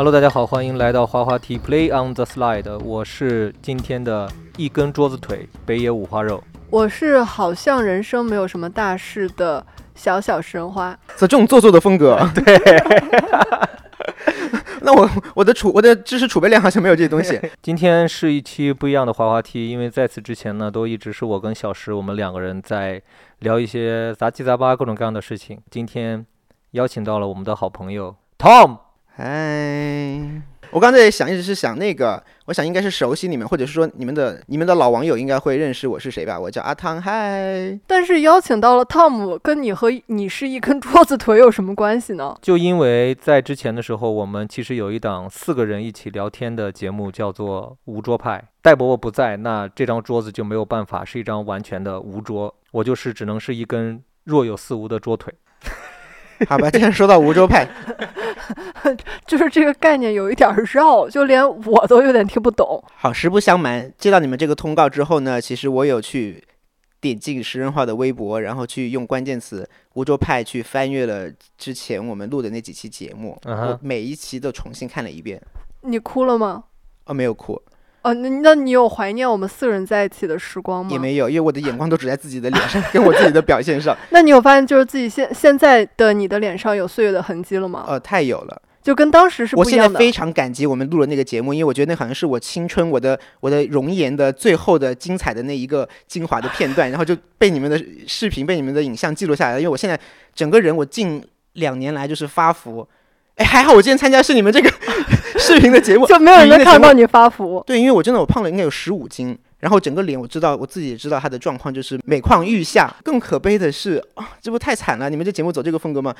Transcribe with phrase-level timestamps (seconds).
[0.00, 6.42] Hello，大家好，欢迎来到滑滑梯 Play on the Slide，我是今天的一根桌子腿北野五花肉。
[6.70, 9.62] 我是好像人生没有什么大事的
[9.94, 10.98] 小小食人花。
[11.18, 12.56] 这种做作的风格， 对，
[14.80, 17.38] 那我我的储我的知识储备量好像没有这些东西。
[17.60, 23.02] 今天是一期不一样的滑滑梯，因为在此之前呢，都一直是我跟小石我们两个人在
[23.40, 25.60] 聊一些杂七杂八各种各样的事情。
[25.70, 26.24] 今天
[26.70, 28.78] 邀请到了我们的好朋友 Tom。
[29.22, 30.18] 嗨，
[30.70, 36.40] 我刚才也想，一直是想那个，我想应该是熟悉你们，或者是说你们的你们的老网友应该会认识我是谁吧？
[36.40, 37.78] 我叫阿汤，嗨。
[37.86, 42.34] 但是邀请到了汤姆跟你和你是一根桌子腿有什么关系呢？
[42.40, 48.38] 就因为在之前的时候，我们其实有一档四个人一起聊天的节目，叫做《无桌派》。
[48.62, 55.34] 戴伯伯不在，那这张桌子就没有办法是一张完全的无桌，我就是只能是一根若有似无的桌腿。
[56.48, 57.66] 好吧，既然说到梧州派，
[59.26, 62.82] 就是这个概念有一点绕，就连我都有点听不懂。
[62.96, 66.42] 好，实不相瞒，接到你们这个通告之后呢，其实我有去
[67.00, 75.40] 点进食人化的微博，然后去用关键词“梧州派”去翻阅了之前我们录的那几期节目，我每一期都重新看了一遍。
[75.82, 76.64] 你哭了吗？
[77.06, 77.60] 哦，没有哭，
[78.02, 80.90] 哦，那那你有怀念我们四个人在一起的时光吗？
[80.90, 83.96] 也没有，因为我的眼光都只在自己的脸上，跟我自己的表现上。
[84.10, 87.84] 那你有发现就是自己现现在的你的脸上有岁月的痕迹了吗？
[87.86, 88.62] 呃，太有了。
[88.82, 89.84] 就跟当时是我不一样的。
[89.84, 99.60] 我现在非常感激我们录了那个节目，因为我觉得那好像是我青春、我的我的容颜的最后的精彩的那一个精华的片段，然后就被你们的视频、被你们的影像记录下来了。
[99.60, 100.00] 因为我现在
[100.34, 102.88] 整个人，我近两年来就是发福。
[103.36, 104.70] 哎，还好我今天参加是你们这个
[105.40, 107.62] 视频的节目，就没有人能看到你发福。
[107.66, 112.94] 对，因为我真的我胖了应该有十五斤，然后整个脸我知道我自己也知道他的状况就是每况愈下。
[113.02, 115.10] 更可悲的是啊，这不太惨了？
[115.10, 116.14] 你们这节目走这个风格吗？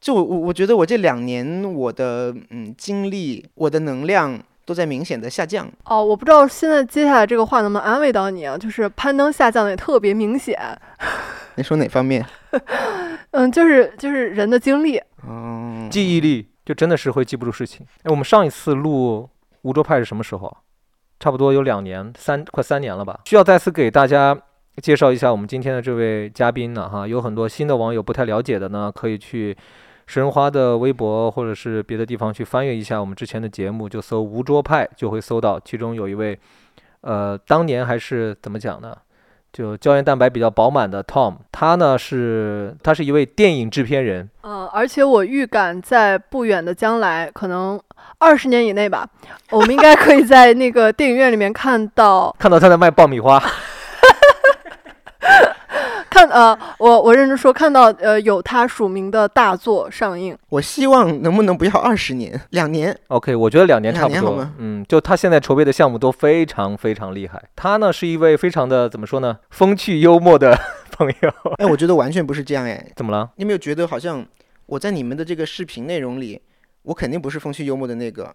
[0.00, 5.66] 就我我我觉得我这两年我的嗯精力、我的能量都在明显的下降。
[5.84, 8.58] 哦，我不知道现在接下来这个话能不能安慰到你啊？
[8.58, 10.58] 就是攀登下降的也特别明显。
[11.56, 12.24] 你说哪方面？
[13.30, 15.00] 嗯，就是就是人的精力。
[15.26, 17.86] 嗯，记忆力就真的是会记不住事情。
[18.04, 19.28] 哎，我们上一次录
[19.62, 20.56] 无桌派是什么时候？
[21.20, 23.20] 差不多有两年，三快三年了吧？
[23.24, 24.36] 需要再次给大家
[24.82, 29.56] 介绍一下我们今天的这位嘉宾呢，哈，有很多新的网友不太了解的呢，可以去
[30.06, 36.38] 食人花的微博或者是别的地方去翻阅一下我们之前的节目，就搜无桌派就会搜到，其中有一位，
[37.02, 38.94] 呃，当年还是怎么讲呢？
[39.54, 47.80] 就胶原蛋白比较饱满的 Tom，他呢是他是一位电影制片人，嗯，而且我预感在不远的将来，可能
[48.18, 49.08] 二十年以内吧，
[49.52, 53.40] 我们应该可以在那个电影院里面看到看到他在卖爆米花。
[56.14, 60.38] 看呃，我我认真说，看到呃有他署名的大作上映。
[60.48, 64.48] 我希望能不能不要二十年，两年？OK，我觉得两年差不多。
[64.58, 67.42] 嗯，就他现在筹备的项目都非常非常厉害。
[67.56, 70.56] 他呢是一位非常的怎么说呢，风趣幽默的
[70.96, 71.32] 朋友。
[71.58, 72.86] 哎，我觉得完全不是这样哎。
[72.94, 73.30] 怎么了？
[73.34, 74.24] 你有没有觉得好像
[74.66, 76.40] 我在你们的这个视频内容里，
[76.82, 78.32] 我肯定不是风趣幽默的那个，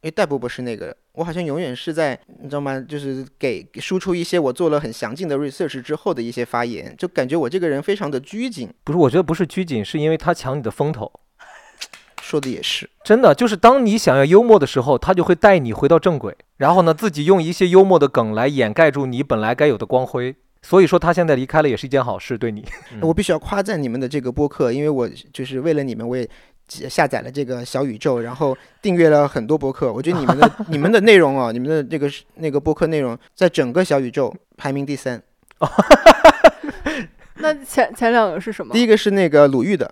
[0.00, 2.78] 因为戴伯伯是那个，我好像永远是在你知道吗？
[2.80, 8.72] 就是给给输出一些我做了很详尽的 research 之后的一些发言，就感觉我这个人非常的拘谨。
[8.84, 11.10] 不是，我觉得不是拘谨，是因为他抢你的风头。
[12.22, 20.36] 说的也是，真的，就是当你想要幽默的时候，他就会带你回到正轨，然后呢，自己用一些幽默的梗来掩盖住你本来该有的光辉。
[20.60, 22.66] 所以说，他现在离开了也是一件好事，对你。
[22.92, 26.28] 嗯我必须要夸赞你们的这个播客，因为我就是为了你们，我也
[26.68, 29.92] 下载了这个小宇宙，然后订阅了很多博客。
[29.92, 35.22] 我觉得你们的 你们的内容哦，你们的这个是那个博客内容，在整个小宇宙排名第三。
[37.40, 38.82] 那前前两个是什么第？
[38.82, 39.88] 一个是那个鲁豫的，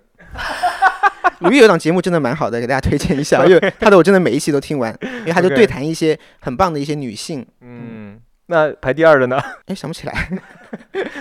[1.39, 7.45] 鲁豫有档节目真的蛮好的，给大家推荐一下，因为他的我真的每一期都听完，因为他就对谈一些很棒的一些女性。
[7.61, 9.39] 嗯，那排第二的呢？
[9.67, 10.29] 哎，想不起来。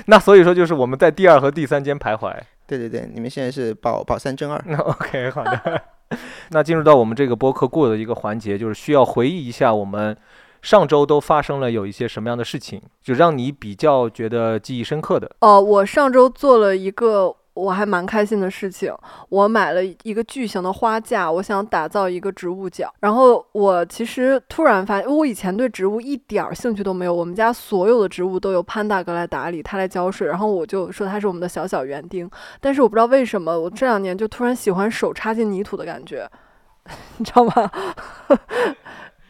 [0.07, 2.35] 那所以说就是我们在第二和第三间徘徊。
[2.67, 4.63] 对对对，你们现在是保保三争二。
[4.67, 5.83] 那 OK，好的。
[6.51, 10.17] 那进入到我们这个播客过的一个环节，就是需要回忆一下我们
[10.63, 15.29] 上周都发生了有一些什么样的事情，就让你比较觉得记忆深刻的。
[15.41, 18.95] 哦，我上周做了一个我还蛮开心的事情，
[19.31, 22.93] 我买了一个巨型的花架，我想打造一个植物角。
[23.01, 32.31] 然后我其实突然发现，我以前对植物一点儿兴趣都没有，我们家所有的植物都由潘大哥来打理，他来浇水，然后我就说他是我们的小小园丁。
[32.61, 36.29] 但是我不知道为什么，我这两年就突然喜欢手插进泥土的感觉，
[37.17, 37.71] 你知道吗？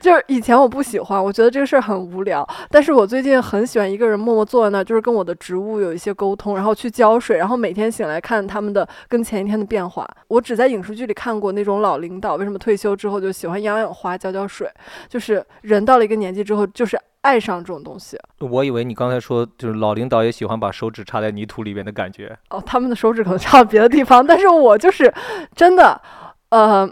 [0.06, 2.48] 就是以前我不喜欢，我觉得这个事儿很无聊。
[2.70, 10.08] 但是我最近很喜欢一个人默默坐在那儿，就是跟我的植物有一些沟通，然后去浇水，然后每天醒来看他们的跟前一天的变化。
[10.28, 14.70] 我只在影视剧里看过那种老领导为什么退休之后就喜欢养养花、浇浇水，
[15.08, 18.16] 就是人到了一个年纪之后，就是爱上这种东西。
[18.38, 22.38] 我以为你刚才说就是老领导也喜欢把手指插在泥土里面的感觉。
[22.50, 25.12] 哦，他们的手指可能插到别的地方，但是我就是
[25.56, 26.00] 真的，
[26.50, 26.88] 呃。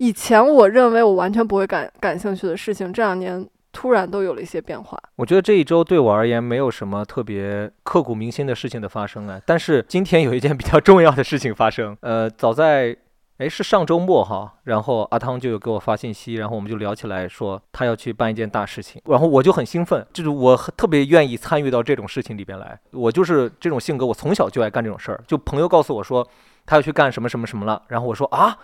[0.00, 4.98] 以前我认为我完全不会感感兴趣的事情，这两年突然都有了一些变化。
[5.16, 11.94] 我觉得这一周对我而言没有什么特别刻骨铭心的事情的发生啊，但是今天有一件比较重要的事情发生。
[12.00, 12.96] 呃，早在
[13.36, 22.80] 哎是上周末哈，然后阿汤就有给我发信息，然后我们就聊起来说他要去办一件大事情，然后我就很兴奋，就是我特别愿意参与到这种事情里边来。
[22.92, 25.22] 我就是这种性格，我从小就爱干这种事儿。
[25.26, 26.26] 就朋友告诉我说
[26.64, 28.56] 他要去干什么什么什么了，然后我说啊。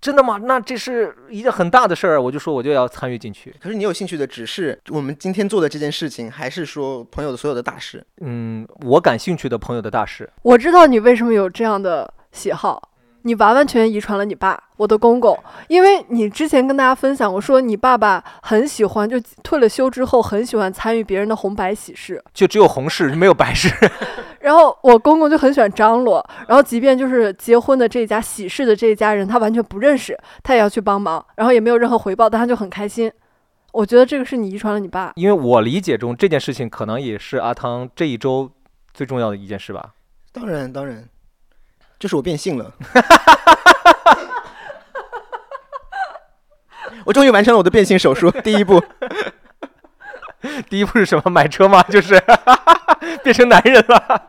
[0.00, 0.38] 真的吗？
[0.44, 3.54] 那这是一件很大的事儿，我就说我就要参与进去。
[3.60, 8.04] 可是你有兴趣的只是我们今天做的这件事情，还是说朋友的所有的大事？
[8.20, 10.30] 嗯，我感兴趣的朋友的大事。
[10.42, 12.87] 我知道你为什么有这样的喜好。
[13.22, 15.38] 你完完全遗传了你爸，我的公公，
[15.68, 23.68] 因为你之前跟大家分享过，说你爸爸很喜欢，就退了休之后很喜欢参与别人的红白喜事，就只有红事没有白事。
[24.40, 33.10] 然后我公公就很喜欢张罗，然后即便就是结婚的这一家喜事的这一家人，他完全不认识，他也要去帮忙，然后也没有任何回报，但他就很开心。
[33.72, 38.50] 我觉得这个是你遗传了你爸，因为我理解中这件事情可能也是阿汤这一周
[38.94, 39.90] 最重要的一件事吧。
[40.32, 41.04] 当然，当然。
[41.98, 42.72] 就是我变性了，
[47.04, 48.80] 我终于完成了我的变性手术，第一步。
[50.70, 51.30] 第一步是什么？
[51.30, 51.82] 买车吗？
[51.90, 52.22] 就是
[53.24, 54.22] 变成男人了。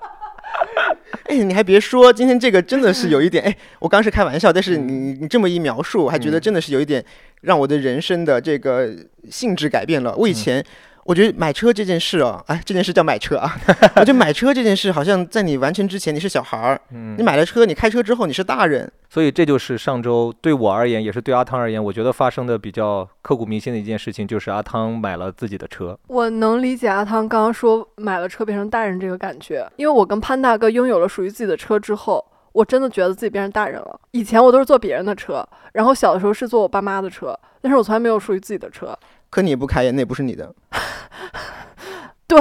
[1.26, 7.06] 哎，你还别说，今天这个真的是有一点，哎，我刚是开玩笑，但是你你这么一描述，我还觉得真的是有一点
[7.42, 8.90] 让我的人生的这个
[9.30, 10.16] 性质改变了。
[10.16, 10.66] 我以前。
[11.10, 13.52] 我觉得买车这件事哦，哎，这件事叫买车啊。
[13.98, 16.80] 我觉得买车这件事，好像在你完成之前你是小孩儿，
[17.18, 18.88] 你买了车，你开车之后你是大人。
[19.10, 25.98] 所以这就是上周对我而言，也是对阿汤而言，我觉得发生的比较刻骨铭心的一件事情，就是阿汤买了自己的车。
[26.06, 34.00] 我能理解阿汤刚刚说买了车变成大人这个感觉，因为我跟潘大哥拥有了属于自己的车之后，我真的觉得自己变成大人了。
[34.12, 38.96] 以前我都是坐别人的车，然后小的时候是坐我爸妈的车，但是我从来没有属于自己的车。
[39.30, 40.54] 可你不开呀，那不是你的。
[42.28, 42.40] 对，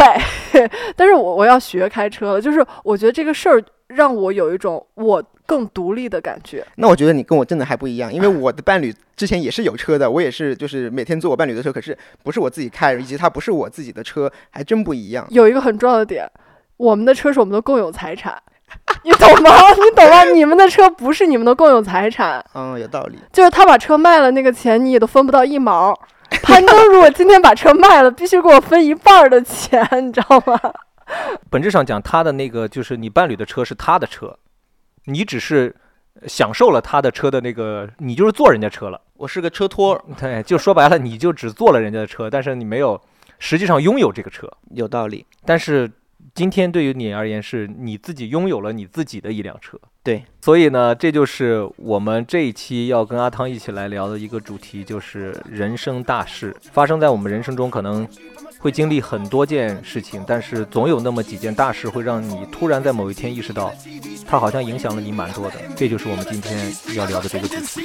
[0.94, 6.62] 但是我我要学开车了，就是我觉得这个事儿让我有一种我更独立的感觉。
[6.76, 15.26] 那我觉得你跟我真的还不一样，因为我的伴侣之前也是有车的，我也是就是每天坐我伴侣的车，可是不是我自己开，以及它不是我自己的车，还真不一样。
[15.30, 16.30] 有一个很重要的点，
[16.76, 18.38] 我们的车是我们的共有财产，
[19.04, 19.50] 你懂吗？
[19.74, 20.24] 你懂吗？
[20.24, 22.44] 你们的车不是你们的共有财产。
[22.54, 23.18] 嗯，有道理。
[23.32, 25.98] 就是他把车卖了，那个钱你也都分不到一毛。
[26.42, 30.60] 潘哥如果今天把车卖了，必须给我分一半的钱，你知道吗？
[31.50, 34.38] 本质上讲，他的那个就是你伴侣的车是他的车，
[35.04, 35.74] 你只是
[36.26, 39.00] 享受了他的车的那个，你就是坐人家车了。
[39.14, 43.00] 我是个车托，对，就说白了，你就只坐了人家的车，但是你没有
[43.38, 44.46] 实际上拥有这个车。
[44.74, 45.90] 有道理，但是。
[46.38, 49.76] 今天对于你而言，是你自己拥有了你自己的一辆车。
[50.04, 58.06] 对，所以呢，这就是我们这一期要跟阿汤一起来聊的一个主题，就是人生大事发生在我们人生中，可能。
[58.58, 63.72] 会经历很多件事情，但是总有那么几件大事会让你突然在某一天意识到，
[64.26, 65.54] 它好像影响了你蛮多的。
[65.76, 67.82] 这就是我们今天要聊的这个主题。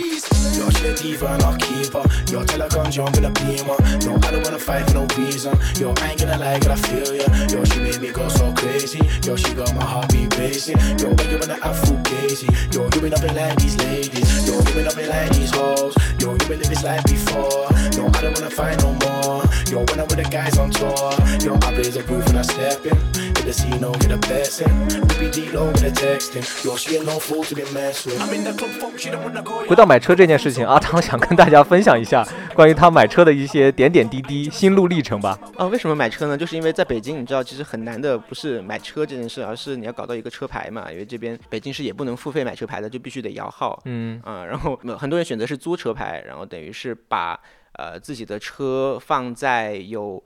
[19.73, 20.93] Yo, when I'm with the guys on tour,
[21.41, 22.93] yo, I blaze a roof when I step in.
[23.33, 24.69] Hit the scene, don't get a blessing.
[25.09, 26.45] BBD low with the texting.
[26.63, 28.21] Yo, she ain't no fool to be messed with.
[28.21, 29.65] I'm in the club, folk, she don't wanna go.
[29.67, 35.39] 回到买车这件事情，阿汤想跟大家分享一下关于他买车的一些点点滴滴、心路历程吧。
[35.57, 36.37] 啊，为什么买车呢？
[36.37, 40.91] 就是因为在北京，你知道，其实很难的不是买车这件事，而是你要搞到一个车牌嘛。
[40.91, 43.81] 因为这边北京市也不能付费买车牌的，就必须得摇号。
[43.85, 47.39] 嗯啊，然后很多人选择是租车牌，然后等于是把。
[47.73, 50.23] 呃，自己的车放在有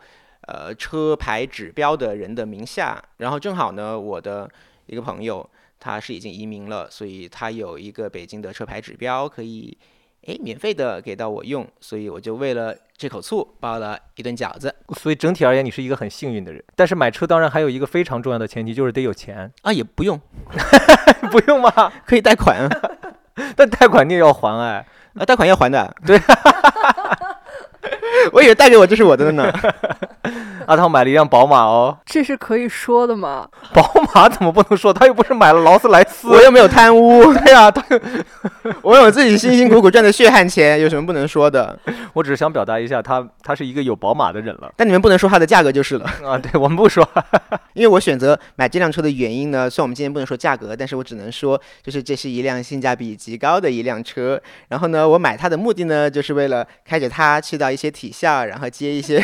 [0.47, 4.49] 呃车牌指标的人的名下，然后正好呢，我的
[4.85, 5.47] 一个朋友
[5.79, 9.77] 他是已经移民了，所以他有一个北京的车牌指标可以
[10.25, 14.73] 诶免费的给到我用，所以我就为了这口醋包了一顿饺子。
[14.99, 16.61] 所以整体而言，你是一个很幸运的人。
[16.75, 20.19] 但是买车当然还有一个非常重要的前提，就是得有钱啊，也不用，
[21.31, 21.91] 不用吗？
[22.05, 22.67] 可以贷款，
[23.55, 24.85] 但贷款你也要还哎，
[25.15, 26.19] 啊，贷款要还的，对。
[28.31, 29.51] 我以为带给我就是我的呢。
[30.67, 33.47] 阿汤买了一辆宝马哦， 这是可以说的吗？
[33.73, 34.93] 宝马怎么不能说？
[34.93, 36.27] 他又不是买了劳斯莱斯。
[36.27, 37.81] 我又没有贪污， 对呀、他
[38.81, 41.79] 我有自己辛辛苦苦赚的血汗钱，有什么不能说的？
[42.13, 46.05] 我只是想表达一下，他他是一个有宝马的人了但你们不能说它的价格就是了。
[46.25, 46.37] 啊。
[46.37, 47.07] 对我们不说，
[47.73, 54.39] 因为我选择买这辆车的原因呢，虽然我们今天不能说价格，但是我只能说，就是这是一辆性价比极高的一辆车。
[54.67, 59.23] 然后呢，我买它的目的呢，就是为了开着它去到一些体校，然后接一些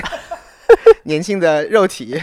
[1.04, 2.20] 年轻的肉体，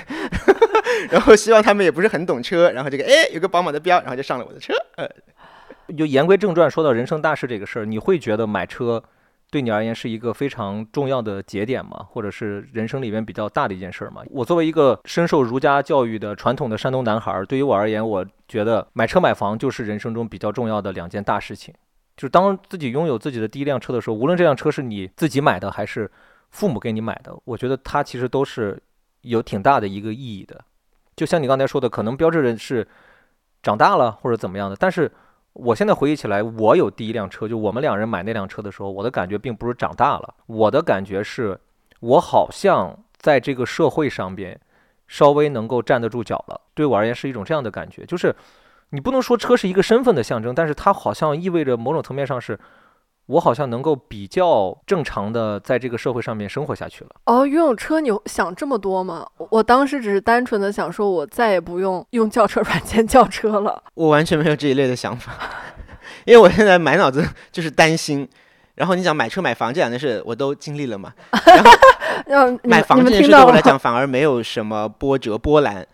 [1.11, 4.73] 然后希望他们也不是很懂车，然后这个哎有个宝马的标，然后就上了我的车。
[4.97, 5.09] 呃，
[5.97, 9.03] 就言归正传，说到人生大事这个事儿，你会觉得买车
[9.51, 12.07] 对你而言是一个非常重要的节点吗？
[12.11, 14.23] 或者是人生里面比较大的一件事儿吗？
[14.31, 21.75] 我作为一个深受儒家教育的传统的山东男孩儿，对于我而言，我觉得买车买房就是人生中比较重要的两件大事情。
[22.17, 26.11] 就是当自己拥有自己的第一辆车的时候，无论这辆车是你自己买的还是
[26.51, 28.83] 父母给你买的，我觉得它其实都是
[29.23, 30.61] 有挺大的一个意义的。
[31.17, 32.87] 就像你刚才说的，可能标志着是
[33.63, 35.11] 长大了或者怎么样的，但是
[35.53, 41.61] 我现在回忆起来，我有第一辆车，就我们两人买那辆车的时候，我的感觉并不是长大了，我的感觉是，
[42.01, 44.59] 我好像在这个社会上边
[45.07, 46.61] 稍微能够站得住脚了。
[46.75, 48.35] 对我而言是一种这样的感觉，就是
[48.91, 52.59] 你不能说车是一个身份的象征，但是它好像意味着某种层面上是。
[53.31, 57.11] 我好像能够比较正常的在这个社会上面生活下去了。
[57.27, 59.25] 哦，拥有车你想这么多吗？
[59.39, 63.81] 我我当时只是单纯的想说，我再也不用用轿车软件叫车了。
[63.95, 65.33] 我完全没有这一类的想法，
[66.27, 68.29] 因为我现在满脑子就是担心。
[68.75, 71.13] 然后你讲买车买房这两件事，我都经历了嘛。
[72.27, 73.23] 然后 买房这件？
[73.23, 75.87] 事对我来讲反而没有什么波折波澜，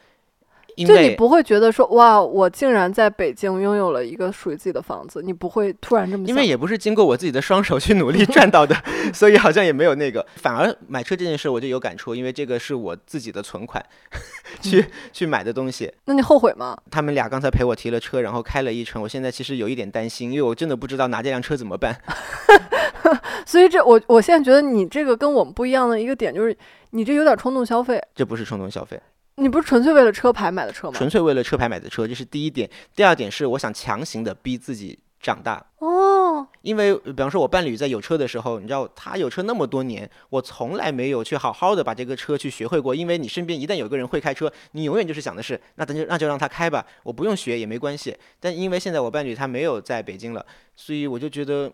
[0.77, 6.29] 因就你不会觉得说哇，我竟然在北京拥有了一个属于自己的房子，你不会突然这么想。
[6.29, 8.77] 因为也不是经过我自己的双手去努力赚到的，
[9.13, 10.25] 所以好像也没有那个。
[10.37, 13.85] 反而买车这件事我就有感触，因为这个是我自己的存款
[14.61, 15.93] 去去买的东西。
[16.05, 16.77] 那你后悔吗？
[16.91, 21.99] 他们俩刚才陪我提了车，然后开了一程，我现在其实有一点担心，因为我真的不知道拿这辆车怎么办。
[23.47, 26.57] 所以这我我现在觉得你这个跟我们不一样的一个点就是，
[26.91, 28.01] 你这有点冲动消费。
[28.15, 29.01] 这不是冲动消费，
[29.39, 30.95] 你不是纯粹为了车牌买的车吗？
[30.97, 32.69] 纯粹为了车牌买的车，这是第一点。
[32.95, 35.63] 第二点是我想强行的逼自己长大。
[35.79, 42.95] 哦，因为呃比方说，我伴侣在有车的时候，你知道他有车那么多年，我从来没有去好好的把这个车去学会过。
[42.95, 48.17] 因为你身边一旦有个人会开车，你永远就是想的是，那咱就那就让他开吧，我不用学也没关系。
[48.41, 51.71] 但因为现在我伴侣他没有在北京了，所以我就觉得，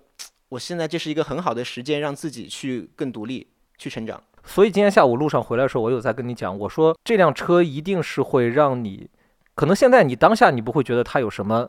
[0.48, 3.46] 我现在这是一个很好的时间，让自己去更独立，
[3.78, 4.20] 去成长。
[4.44, 9.08] 所以今天下午路上回来的时候，我有在跟你讲，我说这辆车一定是会让你，
[9.54, 11.68] 可能现在你当下你不会觉得它有什么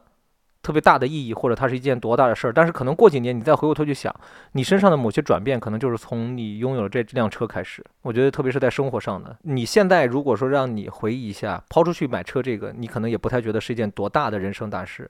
[0.62, 4.14] 特别大的意义，或者它是一件多大的事儿，但是可能过几年你再回过头去想，
[4.54, 7.84] 你身上的某些转变，可能就是从你拥有了这辆车开始。
[8.02, 15.10] 我觉得特别是在生活上的，你现在如果说让你回忆一下，抛出去买车这个，你可能也不太觉得是一件多大的人生大事。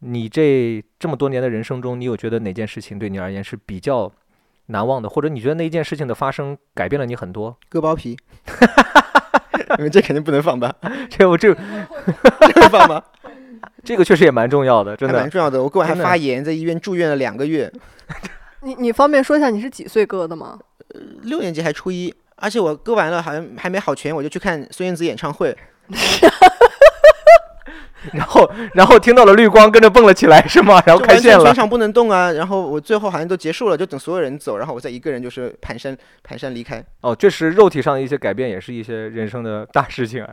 [0.00, 4.10] 你这这么多年的人生中，你有觉得哪件事情对你而言是比较
[4.66, 7.56] 难忘的，或者你觉得那一件事情的发生改变了你很多？
[7.68, 8.16] 割包皮，
[9.76, 10.74] 你们这肯定不能放吧？
[11.10, 13.02] 这我这这个放吗？
[13.84, 15.28] 这个确实也蛮重要的，真的蛮。
[15.28, 15.62] 重要的。
[15.62, 17.70] 我割完还发炎，在医院住院了两个月，
[18.62, 20.58] 你你方便说一下你是几岁割的吗？
[21.22, 25.56] 六年级还初一，而且我割完了好像还没好全，我就去看孙燕姿演唱会。
[28.12, 30.82] 然后然后听到了绿光，跟着蹦了起来，是吗？
[30.86, 31.54] 然后就开线了完全全。
[31.54, 32.32] 场不能动啊！
[32.32, 35.96] 然后我最后好像都结束了，就等所有人走，然后我再一个人就是蹒跚
[36.26, 36.84] 蹒跚离开。
[37.00, 40.30] 哦，确实肉体上的一些改变，也是一些人生的大事情啊。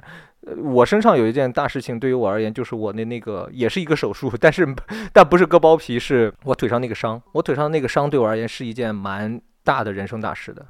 [0.47, 4.67] 呃我身上有一件大事情，对于我而言，就是我那那个也是一个手术，但是
[5.13, 7.21] 但不是割包皮，是我腿上那个伤。
[7.33, 10.65] 我腿上的那个伤对我而言是一件蛮大的人生大事的。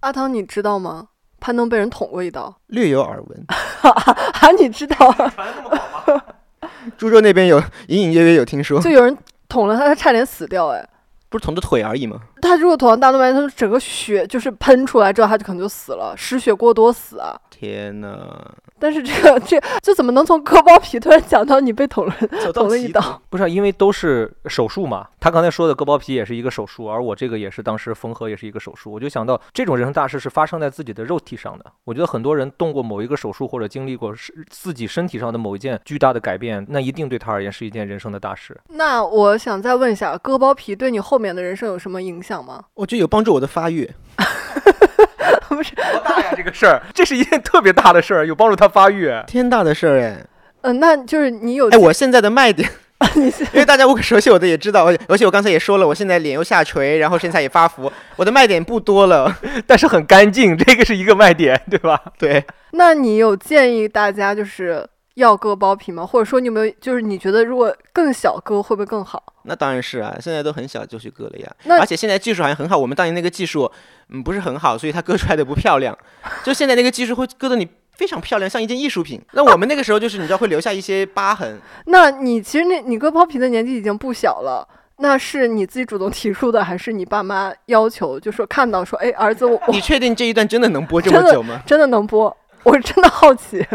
[0.00, 1.06] 阿汤，你知道吗？
[1.44, 3.44] 攀登被人捅过一刀，略有耳闻，
[3.84, 5.14] 啊，你知道？
[6.96, 9.14] 猪肉那边有隐隐约约有听说，就有人
[9.46, 10.82] 捅了他，他差点死掉，哎。
[11.28, 12.18] 不是捅的腿而已吗？
[12.40, 17.38] 他如果捅到大动脉，他整个血就是喷出来之后，他就可能就死了，失血过多死啊。
[17.64, 18.28] 天呐，
[18.78, 23.00] 但是这个这这怎么能从割包皮突然讲到你被捅了走到捅了一刀？
[23.30, 25.06] 不是啊，因为都是手术嘛。
[25.18, 28.92] 他刚才说的割包皮也是一个手术，而我这个也是当时缝合也是一个手术。
[28.92, 31.64] 我就想到这种人生大事是发生在自己的肉体上的。
[31.84, 38.58] 我觉得很多人动过某一个手术或者经历过是自己身体上的某一件巨大的改变，那一定对他而言是一件人生的大事。
[38.68, 42.62] 那我想再问一下，割包皮对你后面的人生有什么影响吗？
[42.74, 43.90] 我觉得有帮助我的发育。
[45.48, 46.80] 不是，多大呀这个事儿？
[46.92, 49.12] 这是一件特别大的事儿，有帮助他发育。
[49.26, 50.16] 天大的事儿哎！
[50.62, 52.68] 嗯、那就是你有哎，我现在的卖点
[53.52, 59.36] 因为大家如果熟悉我的也知道，而而且我刚才也说了，我现在脸又下垂，然后身材也发福，我的卖点不多了。
[59.66, 62.00] 但是很干净，这个是一个卖点，对吧？
[62.18, 66.04] 对，那你有建议大家就是要割包皮吗？
[66.04, 69.22] 或者说你有没有就是你觉得如果更小割会不会更好？
[69.44, 71.78] 那当然是啊，现在都很小就去割了呀。
[71.80, 73.70] 而且现在技术好像很好，我们当年那个技术，
[74.10, 75.96] 嗯，不是很好，所以它割出来的不漂亮。
[76.42, 79.20] 就现在那个技术会割得你非常漂亮，像一件艺术品。
[79.32, 84.66] 那我们那个时候就是你知道会留下一些疤痕，那你其实那你割包皮的年纪已经不小了。
[84.98, 88.18] 那是你自己主动提出的，还是你爸妈要求？
[88.18, 91.60] 就说看到说，哎，儿子，我我你确定这一段真的能播这么真的久吗？
[91.66, 92.34] 真的能播？
[92.62, 93.66] 我真的好奇。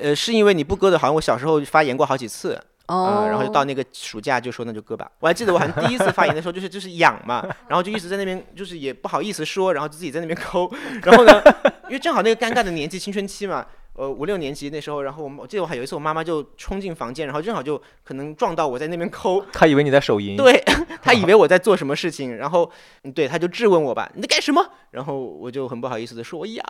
[0.00, 2.54] 呃，是因为你不割的，好像我小时候发炎过好几次，
[2.86, 5.10] 哦、嗯，然后就到那个暑假就说那就割吧。
[5.20, 10.70] 我还记得我好像第一次发言的时候，就是就是痒嘛，然后就一直在那边，就是也不好意思说，然后就自己在那边抠。
[11.02, 11.42] 然后呢，
[11.84, 13.66] 因为正好那个尴尬的年纪，青春期嘛，
[13.98, 20.62] 呃五六年级那时候，然后我们我记得我还有一次我妈妈就冲进房间，然后正好就可能撞到我在那边抠， 她以为你在手淫，对
[21.02, 22.70] 她以为我在做什么事情，然后
[23.02, 24.64] 嗯对她就质问我吧，你在干什么？
[24.92, 26.64] 然后我就很不好意思的说我痒，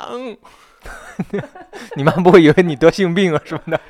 [1.96, 3.80] 你妈不会以为你得性病啊什么的，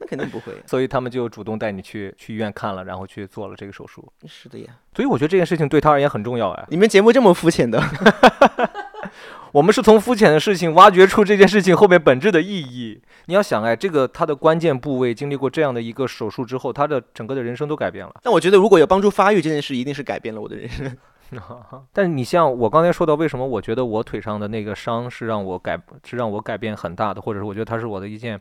[0.00, 4.04] 那肯定不会，所以他们就主动带你去去医院看了，然后去做了这个手术。
[4.26, 4.66] 是的呀。
[4.94, 6.64] 所以我觉得这件事情对他而言很重要哎。
[6.68, 7.78] 你们节目这么肤浅的，
[9.52, 13.00] 我们是从肤浅的事情挖掘出这件事情后面本质的意义。
[13.26, 18.14] 你要想哎，这个他的关键部位经历过这样的一个手术之后，他的整个的人生都改变了。
[18.22, 20.96] 但我觉得如果有帮助发育这件事，一定是改变了我的人生。
[21.92, 28.40] 但是你像我刚才说到，为什么我觉得我腿上的那个伤是让我改是让我改变很大的，或者是我觉得它是我的一件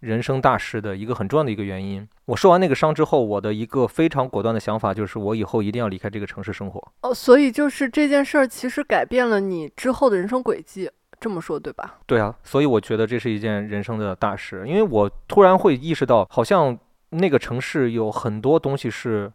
[0.00, 2.06] 人生大事的一个很重要的一个原因。
[2.26, 6.92] 我受完那个伤之后，我的一个非常果断的想法就是，我以后一定要离开这个城市生活。
[7.02, 11.98] 哦，所以就是这件事儿其实改变了你之后的人生轨迹，这么说对吧？
[12.06, 16.78] 对啊，所以我觉得这是一件人生的大事，因为我突然会意识到，好像
[17.10, 19.32] 那个城市有很多东西是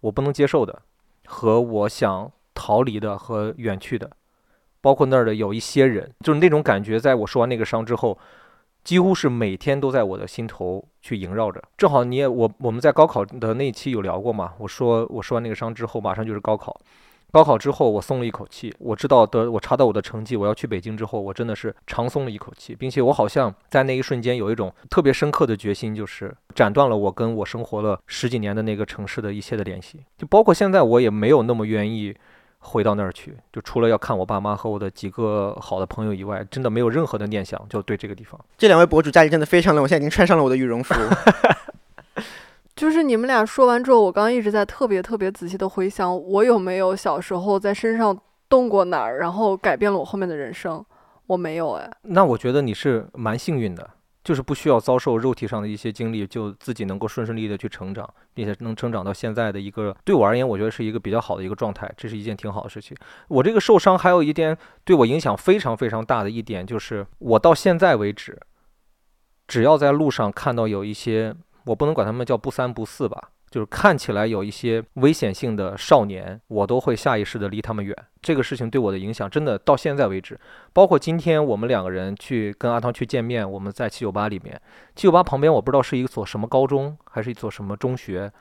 [0.00, 0.82] 我不能接受的，
[1.26, 4.10] 和我想逃离的和远去的，
[4.80, 8.16] 包括那儿的有一些人，就是那种感觉，在我受完那个伤之后，
[8.84, 11.62] 几乎是每天都在我的心头去萦绕着。
[11.76, 16.80] 正好你也我我们在高考的那一期有聊过嘛，我说我受完那个伤之后，马上就是高考。
[17.30, 18.74] 高考之后，我松了一口气。
[18.78, 30.00] 我知道的，我查到我的成绩，我要去北京之后，我真的是长松了一口气，并且我好像在那一瞬间有一种特别深刻的决心，就是斩断了我跟我生活了十几年的那个城市的一切的联系。
[30.18, 32.14] 就包括现在，我也没有那么愿意
[32.62, 33.36] 回到那儿去。
[33.52, 38.40] 就除了要看我爸妈和我的几个好的朋友以外，真的没有任何的念想，就对这个地方。
[38.56, 40.94] 这两位博主家里真的非常冷，我现在已经穿上了我的羽绒服。
[42.74, 50.84] 就是你们俩说完之后，我刚刚一直在特别特别仔细的回想，我有没有小时候在身上动过哪儿，然后改变了我后面的人生？
[51.26, 51.90] 我没有哎。
[52.02, 53.88] 那我觉得你是蛮幸运的，
[54.24, 62.96] 就是不需要遭受肉体上的一些经历，就自己能够顺顺利利的去成长，并且能成长到现在的一个，对我而言，我觉得是一个比较好的一个状态，这是一件挺好的事情。
[63.28, 68.40] 我这个受伤还有一点对我影响非常非常大的一点，就是我到现在为止，
[69.48, 71.34] 只要在路上看到有一些，
[71.66, 73.30] 我不能管他们叫不三不四吧。
[73.52, 77.94] 就是看起来有一些危险性的少年，我都会下意识的离他们远。
[78.22, 80.40] 这个事情对我的影响，真的到现在为止，
[80.72, 84.58] 包括今天我们两个人去跟阿汤去见面，我们在七九八里面，
[84.96, 88.32] 七九八旁边我不知道是一所什么高中，还是一所什么中学。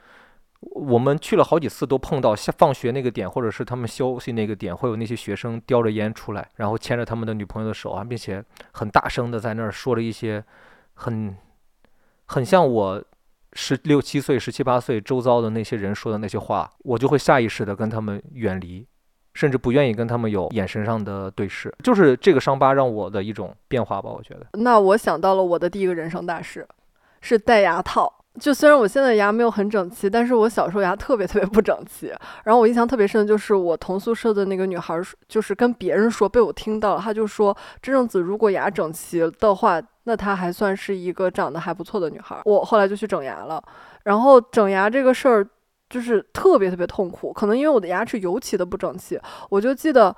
[0.62, 10.42] 我们去了好几次，都碰到下放学那个点，或者是他们休息那个点，会有那些学生叼着烟出来，然后牵着他们的女朋友的手啊，并且很大声的在那儿说了一些
[10.94, 11.36] 很
[12.28, 13.04] 很像我。
[13.54, 18.88] 十六七岁、十七八岁，周遭的那些人说的那些话，我就会下意识的跟他们远离，
[19.34, 21.74] 甚至不愿意跟他们有眼神上的对视。
[21.84, 24.48] 就是这个伤疤让我的一种变化吧，我觉得。
[24.54, 26.68] 那我想到了我的第一个人生大事，
[27.20, 28.21] 是戴牙套。
[28.40, 32.14] 就虽然我现在牙没有很整齐，但是我小时候牙特别特别不整齐。
[32.46, 42.40] 然后我印象特别深的就是我同宿舍的那个女孩，就是跟别人说被我听到了，她就说真正子如果牙整齐的话，那她还算是一个长得还不错的女孩。
[42.46, 43.62] 我后来就去整牙了，
[44.04, 45.46] 然后整牙这个事儿
[45.90, 50.16] 就是特别特别痛苦，可能因为我的牙齿尤其的不整齐，我就记得。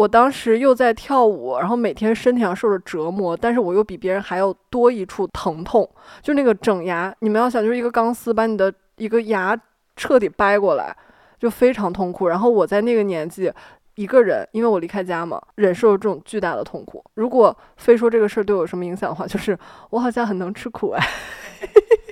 [0.00, 5.86] 我当时又在跳舞，然后每天身体上受着折磨，但是我又比别人还要多一处疼痛，
[6.22, 9.54] 就那个整牙，你们要想，就是一个钢丝把你的一个牙
[9.96, 10.96] 彻底掰过来，
[11.38, 12.28] 就非常痛苦。
[12.28, 13.52] 然后我在那个年纪，
[13.96, 17.04] 一个人，因为我离开家嘛，忍受这种巨大的痛苦。
[17.12, 19.58] 如果非说这个事儿对我有什么影响的话，就是
[19.90, 21.06] 我好像很能吃苦哎。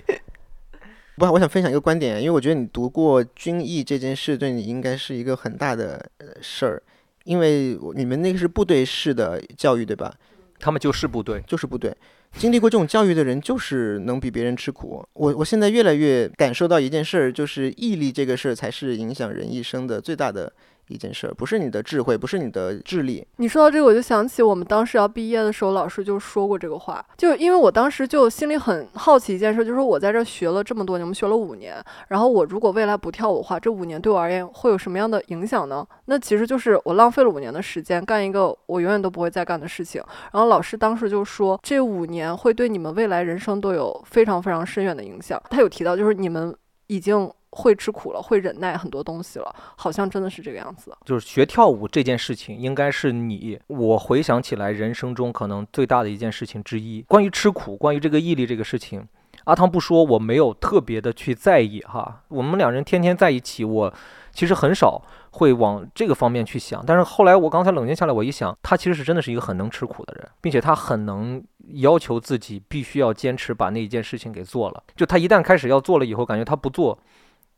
[1.17, 6.11] 不，我想分享一个观点，因为我觉得你读过军艺这件事，对你应该是一个很大的
[6.43, 6.83] 事儿。
[7.29, 10.11] 因为你们那个是部队式的教育，对吧？
[10.59, 11.95] 他们就是部队，就是部队。
[12.33, 15.07] 经历过这种教育的人，就是能比别人吃苦。
[15.13, 20.51] 我我现在越来越感受到一件事儿，就是毅力这个事儿才是影响人一生的最大的
[20.89, 23.27] 一件事儿，不是你的智慧，不是你的智力。
[23.37, 27.05] 你说到这个，我就想起我们当时要毕业的时候，老师就说过这个话。
[27.17, 35.87] 就因为我当时就心里很好奇一件事，就是我在这儿学了这么多年，我们学了五年，然后我如果未来不跳舞的话，这五年对我而言会有什么样的影响呢？
[36.07, 40.03] 那其实就是我浪费了五年的时间，干一个我永远都不会再干的事情。
[40.33, 45.41] 然后老师当时就说，这五年会对你们未来人生都有非常非常深远的影响。
[45.51, 46.55] 他有提到，就是你们
[46.87, 47.31] 已经。
[47.59, 50.97] 会吃苦了，会忍耐很多东西了，好像真的是这个样子。
[51.05, 57.03] 就是学跳舞这件事情，应该是你我回想起来人生中可能最大的一件事情之一。
[57.03, 59.07] 关于吃苦，关于这个毅力这个事情，
[59.45, 62.23] 阿汤不说，我没有特别的去在意哈。
[62.29, 63.93] 我们两人天天在一起，我
[64.33, 66.85] 其实很少会往这个方面去想。
[66.87, 71.43] 但是后来我刚才冷静下来，我一想，他其实是真的是一个很能吃苦的人，并且他很能
[71.75, 74.83] 要求自己必须要坚持把那一件事情给做了。
[74.95, 76.99] 就他一旦开始要做了以后，感觉他不做。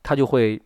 [0.02, 0.60] 他就会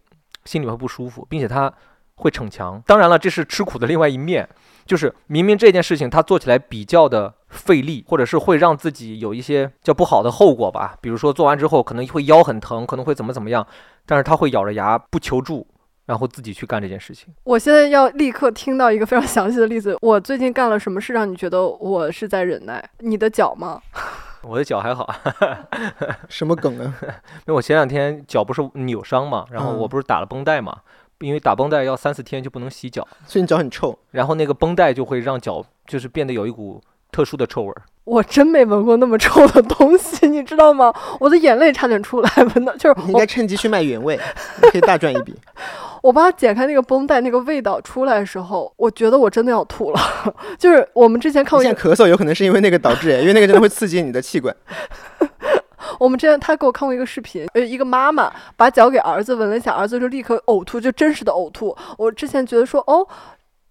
[0.45, 1.73] 心里会不舒服，并且他
[2.17, 2.83] 会逞强。
[2.87, 4.49] 当然了，这是吃苦的另外一面，
[4.87, 10.97] 就是明明这件事情他做起来比较的费力，或者是会让自己有一些叫不好的后果吧。
[11.01, 13.67] 比如说做完之后可能会腰很疼，可能会怎么怎么样，
[14.07, 15.67] 但是他会咬着牙不求助，
[16.07, 17.35] 然后自己去干这件事情。
[17.45, 19.97] 我现在要立刻听到一个非常详细的例子。
[20.01, 22.91] 我最近干了什么事让你觉得我是在忍耐？
[22.99, 23.81] 你的脚吗？
[24.47, 25.09] 我的脚还好，
[26.29, 26.95] 什么梗啊？
[27.03, 30.81] 因为我前两天脚不是扭伤嘛，然后我不是打了绷带嘛，
[31.21, 33.99] 因为打绷带要三四天就不能洗脚，所以你脚很臭。
[34.11, 36.81] 然后那个绷带就会让脚就是变得有一股
[37.15, 37.83] 特殊的臭味儿。
[38.03, 40.93] 我真没闻过那么臭的东西， 你知道吗？
[41.21, 43.01] 我的眼泪差点出来，闻到 就是。
[43.07, 44.19] 你应该趁机去卖原味，
[44.61, 45.33] 可以大赚一笔。
[46.03, 50.01] 我帮他剪开那个绷带，那个味道出来的时候，我觉得我真的要吐了。
[50.59, 54.55] 就是我们之前看过，现在咳嗽有可能是因为那个导致，因为那个真的会刺激你的气管。
[56.01, 61.75] 我们之前他给我看过一个视频，呃，一个妈妈把脚给儿子闻了一下，儿子就立刻呕吐，就真实的呕吐。
[61.97, 63.07] 我之前觉得说，哦，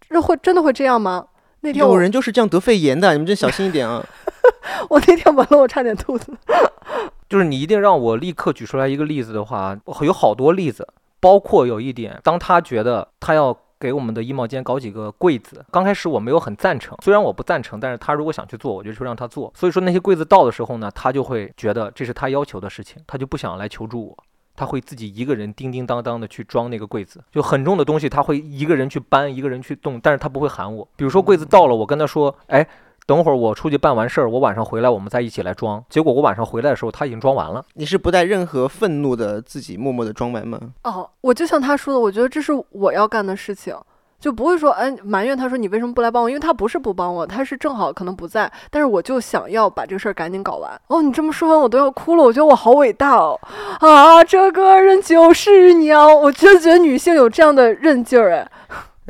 [0.09, 1.25] 这会真的会这样吗？
[1.63, 4.05] 那天有人就是这样得肺炎的，你们真小心一点啊！
[4.89, 6.31] 我那天闻了，我差点吐死。
[7.29, 10.87] 就是你一定让我立刻举出来一个例子的话，有好多例子。
[11.21, 19.49] 包括有一点，当他觉得他要给我们的衣帽间搞几个柜子，刚开始我没有很赞成，虽然我不赞成，但是他如果想去做，我就去让他做。
[19.55, 24.17] 所以说那些柜子到的时候呢，他就会觉得这是他要求的事情，他就不想来求助我，
[24.55, 30.87] 他会自己一个人叮叮当当的去装那个柜子，就很重的东西他会一个人去搬，一个人去动，但是他不会喊我。
[30.95, 32.67] 比如说柜子到了，我跟他说，哎。
[33.05, 35.83] 等会儿我出去办完事儿，我晚上回来，我们再一起来装。
[35.89, 37.61] 结果我晚上回来的时候，他已经装完了。
[37.73, 40.57] 你是不带任何愤怒的自己默默的装完吗？
[40.85, 43.75] 哦，我就像他说的，我觉得这是我要干的事情，
[44.23, 50.71] 就不会说哎埋怨他说你为什么不来帮我，因为他不是不帮我，他是正好可能不在，但是我就想要把这个事儿赶紧搞完。
[50.87, 53.37] 哦，你这么说完我都要哭了，我觉得我好伟大哦！
[53.81, 58.49] 啊，这个人就是娘，我真觉得女性有这样的韧劲儿哎。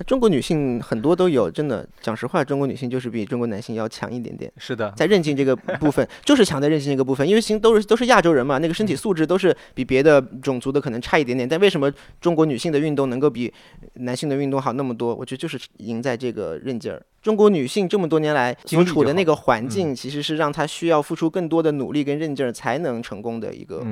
[0.07, 4.51] 中国女性很多都有，真的讲实话，中国女性就是比中国男性要强一点点。
[4.57, 11.47] 是的，在韧劲这个部分，就是强在韧劲这个部分，因为行都是都是亚洲人嘛，那个身体素质都是比别的种族的可能差一点点。
[11.47, 13.53] 但为什么中国女性的运动能够比
[13.95, 15.13] 男性的运动好那么多？
[15.13, 16.99] 我觉得就是赢在这个韧劲儿。
[17.21, 23.85] 中国女性这么多年来所处的那个环境，其实是让她需要付出更多的努力跟韧劲儿才能成功的一个。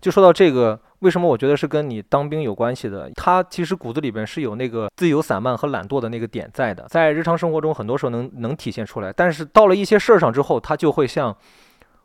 [0.00, 3.10] 就说到这个，为什么我觉得是跟你当兵有关系的？
[3.16, 9.12] 他其实骨子里边是有那个自由散漫和懒惰的那个点在的，在日常生活中很多时候能能体现出来。
[9.12, 11.36] 但是到了一些事儿上之后，他就会像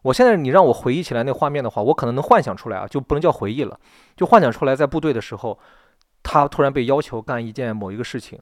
[0.01, 3.79] 我现在你让我回忆起来那画面的话，我可能能幻想出来啊，就不能叫回忆了，
[4.17, 5.59] 就幻想出来在部队的时候，
[6.23, 8.39] 他突然被要求干一件某一个事情，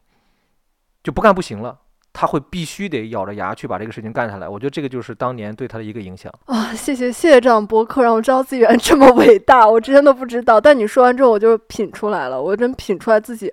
[1.04, 1.81] 就不干不行了。
[2.14, 6.74] 他会必须得咬着牙去把这个事情干下来，我觉得这个就是当年对他的一个影响啊！
[6.74, 10.60] 谢谢谢谢这样播客让我知道自己原来这么伟大，我之前都不知道。
[10.60, 13.52] 但你说完之后，我就品出来了，我真品出来自己。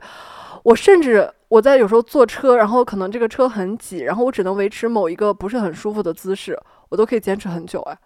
[0.64, 7.98] 我甚至我在有时候坐车，然后可能这个车很挤，然后我只能维持某一个不是很舒服的姿势，我都可以坚持很久哎。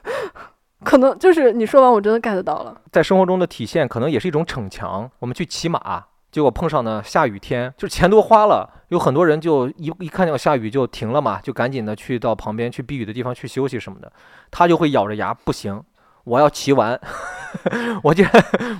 [0.84, 2.80] 可能就是你说完，我真的 get 到了。
[2.92, 5.10] 在生活中的体现，可能也是一种逞强。
[5.18, 6.04] 我们去骑马。
[6.36, 14.12] 结果碰上呢下雨天，就钱都花了，有很多人就一一看见下雨就停了嘛，就赶紧的去到旁边去避雨的地方去休息什么的。
[14.50, 15.82] 他就会咬着牙，不行，
[16.24, 17.00] 我要骑完，
[18.04, 18.22] 我就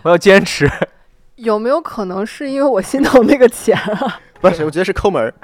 [0.03, 0.71] 我要坚持。
[1.37, 4.21] 有没有可能是因为我心疼那个钱啊？
[4.39, 5.35] 不是，我觉得是抠门儿。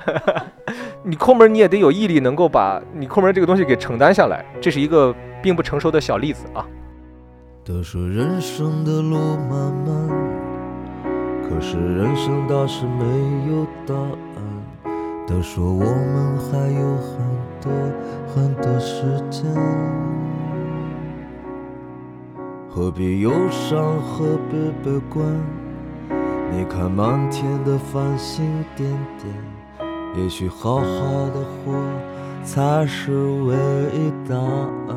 [1.05, 4.45] 你抠门儿，你也得有毅力，能够把你抠门儿这个东西给承担下来。
[4.61, 6.67] 这是一个并不成熟的小例子啊。
[7.65, 9.17] 都说人生的路
[9.49, 10.42] 漫漫。
[11.53, 14.91] 可是人生大事没有答案，
[15.27, 17.13] 都说我们还有很
[17.61, 17.71] 多
[18.35, 19.45] 很多时间。
[22.71, 25.27] 何必忧伤，何必悲观？
[26.51, 29.85] 你看满天的繁星点点，
[30.17, 31.75] 也许好好的活
[32.43, 33.55] 才是唯
[33.93, 34.97] 一答案。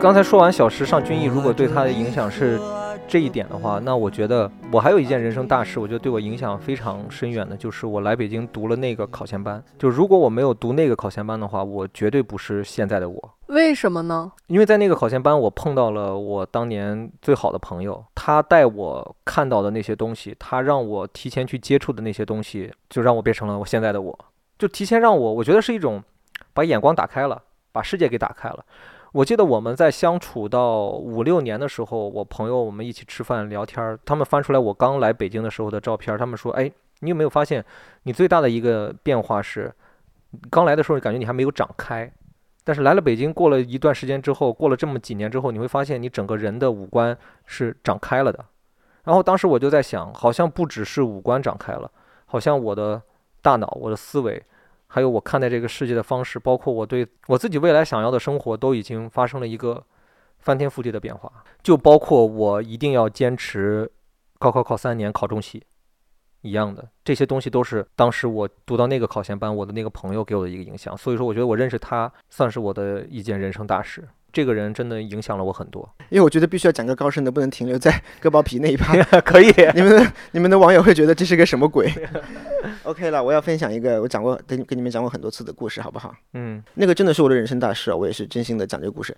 [0.00, 2.60] 刚才说完小石上军艺，如果对他的影响是
[3.08, 9.62] 这一点的话，那我觉得我还有一件人生大事，我觉得对我影响非常深远的，就是我来北京读了那个考前班。
[9.78, 13.34] 就如果我没有读那个考前班的话，我绝对不是现在的我。
[13.46, 14.32] 为什么呢？
[14.48, 24.18] 因为在那个考前班，我碰到了我当年最好的朋友，他带我看到的那些东西，他让我提前去接触的那些东西，就让我变成了我现在的我。
[24.58, 26.02] 就提前让我，我觉得是一种
[26.52, 27.40] 把眼光打开了，
[27.70, 28.64] 把世界给打开了。
[29.16, 37.64] 我记得我们在相处到五六年的时候，我朋友我们一起吃饭聊天，他们翻出来我刚来北京的时候的照片，他们说：“哎，你有没有发现，
[38.02, 39.74] 你最大的一个变化是，
[40.50, 42.12] 刚来的时候感觉你还没有长开，
[42.62, 48.44] 但是来了北京，过了一段时间之后，过了这么几年之后，你会发现你整个人的五官是长开了的。
[49.04, 51.90] 然后当时我就在想，好像不只是五官长开了，
[52.26, 53.00] 好像我的
[53.40, 54.44] 大脑、我的思维。”
[54.88, 59.84] 还有我看待这个世界的方式，包括我对我自己未来想要的生活，都已经发生了一个
[60.38, 61.30] 翻天覆地的变化。
[61.62, 63.90] 就包括我一定要坚持
[64.38, 65.62] 高考考三年考中戏
[66.42, 70.96] 一样的，这些东西都是当时我读到那个考前班，我的那个朋友给我的一个影响。
[70.96, 74.06] 所以说，我觉得我认识他算是我的一件人生大事。
[74.36, 78.94] 这个人真的影响了我很多，因为我觉得必须要讲个高深的，不能停留在 割包皮那一趴。
[79.24, 81.90] 可以，你们的你们的网友会觉得这是个什么鬼？
[82.84, 86.14] OK 了，我要分享一个我讲过跟跟你们讲过很多次的故事，好不好？
[86.34, 89.16] 嗯，那个真的是我的人生大事啊，我也是真心的讲这个故事。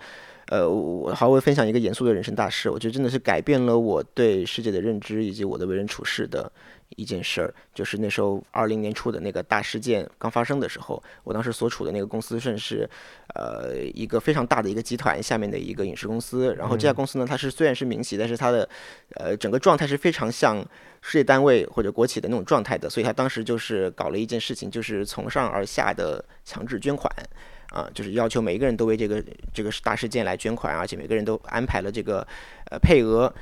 [0.50, 6.50] 呃，我好，我分享一个严肃的人生大事，我觉得真的是改变了我对世界的认知以及我的为人处事的。
[6.96, 12.88] 一件事儿，就是那时候二零年初的那个大事件刚发生的时候，我当时所处的那个公司算是，
[13.34, 16.54] 呃，一个非常大的一个集团下面的一个影视公司。
[16.56, 18.68] 然后这家公司呢，它是虽然是民企，但是它的，
[19.16, 20.66] 呃，整个状态是非常像
[21.00, 22.90] 事业单位或者国企的那种状态的。
[22.90, 27.12] 所以他当时就是搞了一件事情，就是从上而下的强制捐款，
[27.70, 29.22] 啊，就是要求每一个人都为这个
[29.52, 32.26] 这个大事件来捐款，而且每个人都安排了这个
[32.70, 33.32] 呃配额。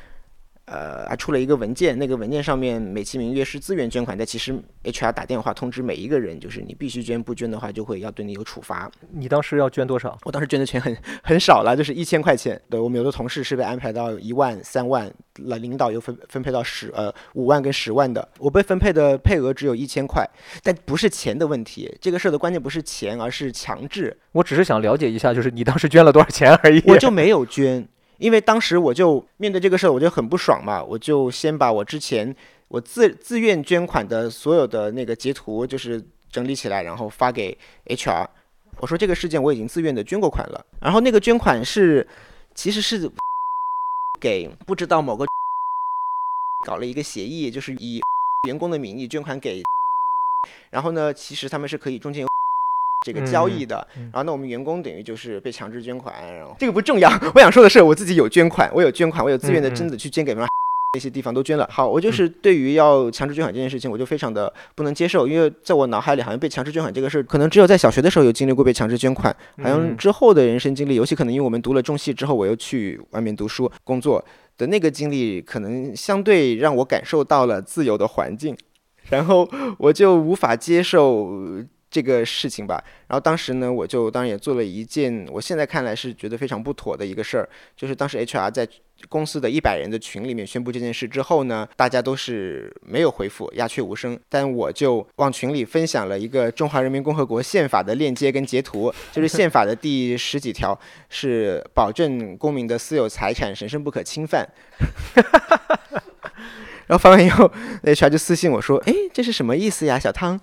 [0.67, 4.53] 呃，还出了一个文件，那个文件上面美其名曰是自愿捐款，但其实
[4.83, 8.91] HR 打电话通知每一个人，就是你必须捐，不捐的话就会要对你有处罚。
[9.13, 10.19] 你当时要捐多少？
[10.25, 12.61] 我当时捐的钱很很少了，就是一千块钱。
[12.69, 20.29] 对我们有的同事是被安排到一万、三万，那领导又分分配到十呃五万跟十万的，我被分配的配额只有一千块，
[20.65, 24.17] 但不是钱的问题，这个事儿的关键不是钱，而是强制。
[24.33, 26.83] 我只是想了解一下，就是你当时捐了多少钱而已。
[26.87, 27.87] 我就没有捐。
[28.19, 32.35] 因为当时我就面对这个事儿，我就很不爽嘛，我就先把我之前
[32.69, 38.27] 我自自愿捐款的所有的那个截图，就是整理起来，然后发给 HR。
[38.79, 42.07] 我说这个事件我已经自愿的捐过款了，然后那个捐款是
[42.55, 43.11] 其实是
[44.21, 45.25] 给不知道某个
[46.67, 48.01] 搞了一个协议，就是以
[48.47, 49.63] 员工的名义捐款给，
[50.71, 52.36] 然后呢，其实他们是可以中间有。
[53.05, 57.09] 这个交易的，然后那我们员工等于就是被强制捐款，然后这个不重要。
[57.35, 60.47] 我想说的是，我自己有捐款，我有捐款，我有自愿的真的去捐给嘛
[60.95, 61.69] 那些地方都捐了。
[61.71, 74.25] 好，我就是对于要强制捐款这件事情，我就非常的不能接受，因为在我脑海里好像被强制捐款这个事儿，可能只有在小学的时候有经历过被强制捐款，好像之后的人生经历，尤其可能因为我们读了中戏之后，我又去外面读书工作
[74.57, 78.57] 的那个经历，可能相对让我感受到了自由的环境，
[79.11, 81.31] 然后我就无法接受。
[81.97, 88.69] 这个事情吧，然后当时呢，我就当然也做了一件，我现在看来是觉得非常不妥的一个事儿，就是当时 HR 在
[89.09, 100.79] 公司的一百人的群里面宣布这件事之后呢，大家都是没有回复，鸦雀无声，但我就往群里分享了一个中华人民共和国宪法的链接跟截图，就是宪法的第十几条
[101.09, 104.47] 是保证公民的私有财产神圣不可侵犯。
[106.87, 107.51] 然后发完以后
[107.83, 110.41] ，HR 就私信我说：“哎，这是什么意思呀，小汤？”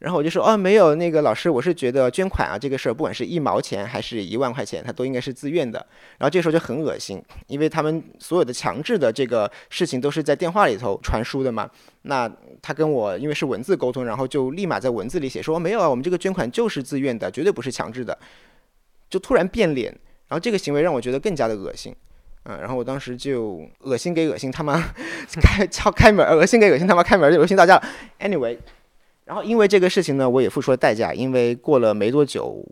[0.00, 5.78] 然后我就说：“哦，没有，那个老师，我是觉得捐款啊这个事儿，不管是一毛钱还是一万块钱，他都应该是自愿的。”
[6.18, 11.68] 然后这时候就很恶心，因为他们所有的强制的这个事情都是在电话里头传输的嘛。
[12.02, 12.30] 那
[12.62, 18.16] 他跟我因为是文字沟通，然后就立马在文字里写说：“没有啊，我们这个捐款就是自愿的，绝对不是强制的。”
[19.10, 19.90] 就突然变脸，
[20.28, 21.94] 然后这个行为让我觉得更加的恶心。
[22.44, 24.78] 嗯，然后我当时就恶心给恶心他妈
[25.40, 27.82] 开敲开门，恶心给恶心他妈开门就恶心大家了。
[28.20, 28.58] Anyway，
[29.24, 32.64] 然后因为这个事情呢，我也付出了代价，因为过了没多久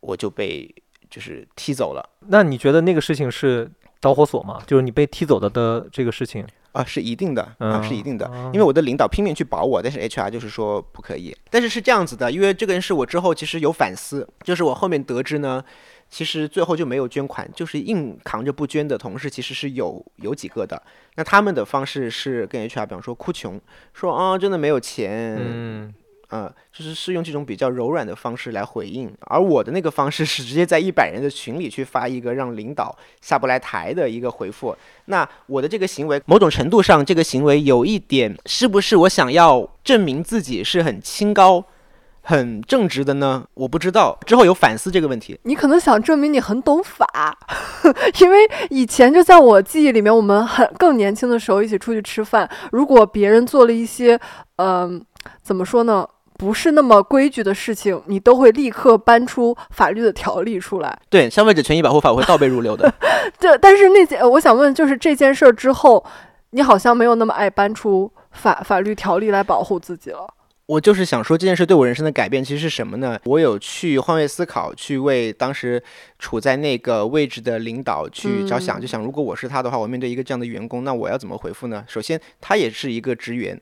[0.00, 0.74] 我就被
[1.10, 2.08] 就是踢走了。
[2.28, 4.62] 那你觉得那个事情是导火索吗？
[4.66, 6.46] 就是你被踢走的的这个事情？
[6.72, 11.36] 啊，是一定的啊，是一定的嗯，因为我的领导拼命去保我，但是 HR 就是说不可以。
[11.50, 15.64] 但是是这样子的，因为这个人是我之后其实有反思，就是我后面得知呢，
[16.10, 20.82] 其实最后就没有捐款，就是硬扛着不捐的同事其实是有有几个的。
[21.16, 23.60] 那他们的方式是跟 HR 比方说哭穷，
[23.92, 25.94] 说啊真的没有钱，嗯，
[26.30, 34.76] 呃，就是是用这种比较柔软的方式来回应，而我的那个方式是直接在一百人的群里去发一个让领导下不来台的一个回复。
[35.06, 41.64] 那我的这个行为，某种程度上，这个行为有一点，是不是我想要证明自己是很清高、
[42.28, 43.42] 很正直的呢？
[43.54, 44.18] 我不知道。
[44.26, 45.40] 之后有反思这个问题。
[45.44, 47.38] 你可能想证明你很懂法，
[48.20, 48.36] 因为
[48.68, 54.20] 以前就在我记忆里面，我们很更年轻的时候一起出去吃饭，如果别人做了一些，
[54.56, 55.02] 嗯、
[55.42, 56.06] 怎么说呢？
[56.36, 60.98] 不是那么规矩的事情，你都会立刻搬出法律的条例出来。
[61.08, 62.92] 对消费者权益保护法，我会倒背如流的。
[63.40, 66.04] 对，但是那件，呃我想问，就是这件事儿之后，
[66.50, 70.28] 你好像没有那么爱搬出法法律条例来保护自己了。
[70.68, 73.18] 我就是想说这件事对我人生的改变其实是什么呢？
[73.24, 75.82] 我有去换位思考，去为当时
[76.18, 81.82] 处在那个位置的领导去着想，嗯就想如果我是他的话，我面对一个这样的员工，那我要怎么回复呢？
[81.88, 83.58] 首先，他也是一个职员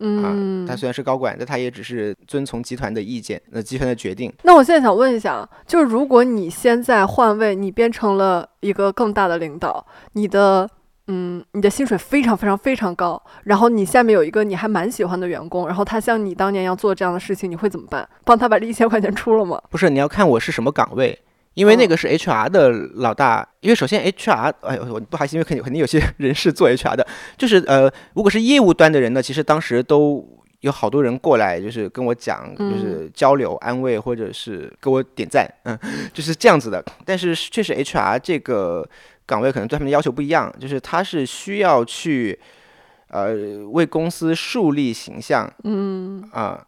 [0.00, 4.30] 嗯，啊，他虽然是高管，但他也只是遵从集团的意见，那集团的决定。
[4.42, 10.68] 那我现在想问一下，就是如果你现在换位，你变成了一个更大的领导，你的
[11.08, 18.08] 嗯，你的薪水非常非常非常高，然后你下面有一个你还蛮喜欢的员工，然后他像你当年一样做这样的事情，你会怎么办？
[18.24, 19.60] 帮他把这一千块钱出了吗？
[19.70, 21.18] 不是，你要看我是什么岗位。
[21.54, 30.26] 因为那哦个是 HR 的老大，因为首先 HR，哎呦，我不好意思，因为肯定肯定有些人是做 HR 的，就是呃，如果是业务端的人呢，其实当时都
[30.60, 35.78] 有好多人过来，就是跟我讲，就是交流、安慰，或者是给我点赞，嗯，
[36.14, 36.82] 就是这样子的。
[37.04, 38.88] 但是确实 HR 这个
[39.32, 42.38] 岗位可能对他们的要求不一样，就是他是需要去
[43.08, 43.32] 呃
[43.72, 46.62] 为公司树立形象，嗯啊、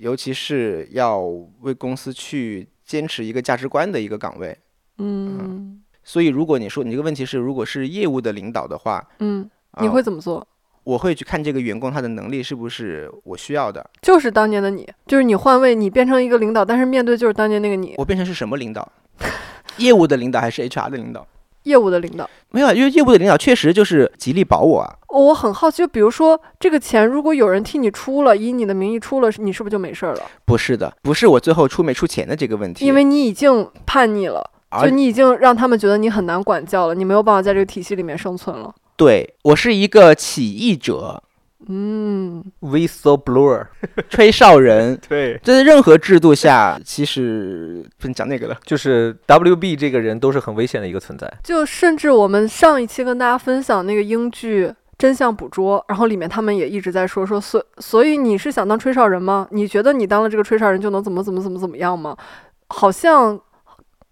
[0.00, 1.20] 尤其是要
[1.60, 4.56] 为公司去坚持一个价值观的一个岗位。
[4.98, 10.46] 嗯所以，如果你说你这个问题是，如果是业务的领导的话，嗯，啊你会怎么做？
[10.84, 18.90] 我会去看这个员工他的能力是不是我需要的，就是当年的你，就是你换位，你变成一个领导，但是面对就是当年那个你，我变成是什么领导？
[19.78, 21.26] 业务的领导还是 HR 的领导？
[21.66, 22.28] 业务的领导。
[22.50, 24.96] 没有啊，因为业务的领导确实就是极力保我啊。
[25.10, 30.22] 我很好奇，就比如说这个钱，如果有人替你出了，以你的名义出了，你是不是就没事儿了？
[30.44, 34.50] 不是的，不是我最后出没出钱的这个问题，因为你已经叛逆了，
[34.82, 38.74] 就你已经让他们觉得你很难管教了，你没有办法在这个体系里面生存了。
[38.96, 41.22] 对我是一个起义者，
[41.68, 43.66] 嗯，whistleblower，
[44.08, 48.56] 吹哨人，对，在任何制度下，其实不能讲那个了。
[48.64, 51.32] 就是 WB 这个人都是很危险的一个存在。
[51.42, 54.72] 就甚至我们上一期跟大家分享那个英剧。
[54.98, 59.46] 真相捕捉，然后里面他们也一直在说说，所所以你是想当吹哨人吗？
[59.50, 62.16] 你觉得你当了这个吹哨人就能怎么怎么怎么怎么样吗？
[62.68, 63.38] 好像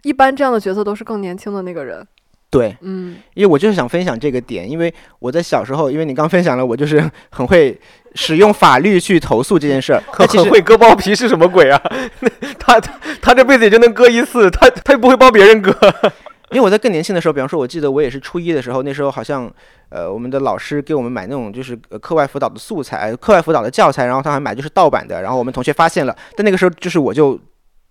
[0.02, 2.06] 一般这样的角色都是更年轻的那个人。
[2.54, 7.76] 对，嗯，因为我就是想分享这个点，因为我在小时候，因为你刚分享了，我就是很会
[8.14, 11.82] 使用法律去投诉这件事儿， 很但其实很会割包皮是什么鬼啊？
[12.60, 15.76] 他他他这辈子也就能割一次，他他又不会帮别人割。
[16.52, 19.52] 因为我在更年轻的时候，比方说，我记得我也是初一的时候，那时候好像，
[19.88, 27.36] 呃，我们的老师给我们买那种就是呃课外辅导的素材、课外辅导的教材，然后他还买就是盗版的，然后我们同学发现了，但那个时候就是我就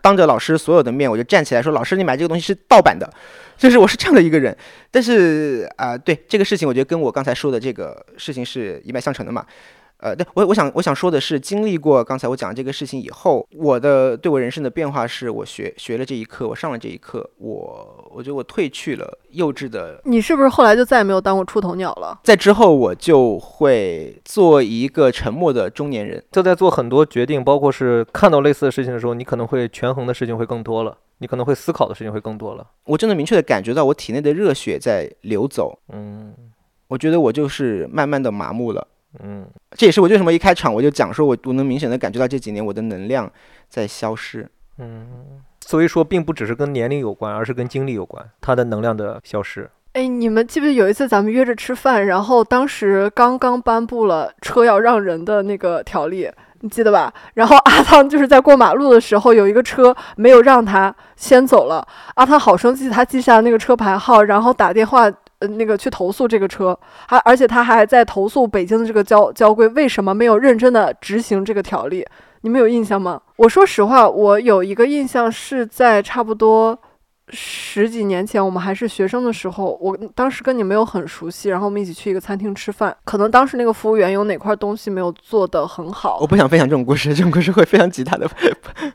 [0.02, 3.10] 当着老师所有的面，我就站起来说：“老师，你买这个东西是盗版的。”
[3.57, 4.55] 就是我是这样的一个人。
[4.91, 9.45] 但是啊、对这个事情，我觉得跟我刚才说的这个事情是一脉相承的嘛。
[10.03, 22.19] 呃，对我我想我想说的是，经历过刚才我讲的这个事情以后，我的对我人生的变化是我学学了这一课，我上了这一课，我我觉得我褪去了幼稚的，你是不是后来就再也没有当过出头鸟了？
[22.21, 26.21] 在之后我就会做一个沉默的中年人。
[26.33, 32.67] 就在做很多决定，包括是看到类似的事情的时候，你可能会权衡的事情会更多了，你可能会思考的事情会更多了。
[32.83, 36.33] 我真的明确的感觉到我体内的热血在流走，嗯
[36.89, 38.85] 我觉得我就是慢慢的麻木了。
[39.21, 43.32] 嗯，这也是我为什么一开场我就讲说我我能明显的感觉到这几年我的能量
[43.69, 44.49] 在消失。
[44.80, 45.08] 嗯，
[45.60, 49.69] 所以说并不只是跟年龄有关，而是跟经历有关，它的能量的消失。
[49.91, 56.28] 哎，你们记不记得有一次咱们约着吃饭，然后当时刚刚颁布了车要让人的那个条例，
[56.62, 57.13] 你记得吧？
[57.36, 65.14] 然后阿汤就是在过马路的时候，有一个车没有让他先走了，阿汤好生气，他记下了那个车牌号，然后打电话。
[65.47, 66.77] 那个去投诉这个车，
[67.07, 72.05] 还而且他还在投诉北京的这个交交规为什么没有认真的执行这个条例，
[72.41, 73.21] 你们有印象吗？
[73.37, 76.77] 我说实话，我有一个印象是在差不多
[77.30, 88.30] 十几年前我们还是学生的时候，我当时跟你没有很熟悉，然后我们一起去一个餐厅吃饭，可能当时那个服务员有哪块东西没有做得很好我，不想分享这种故事，这种故事会非常极大的。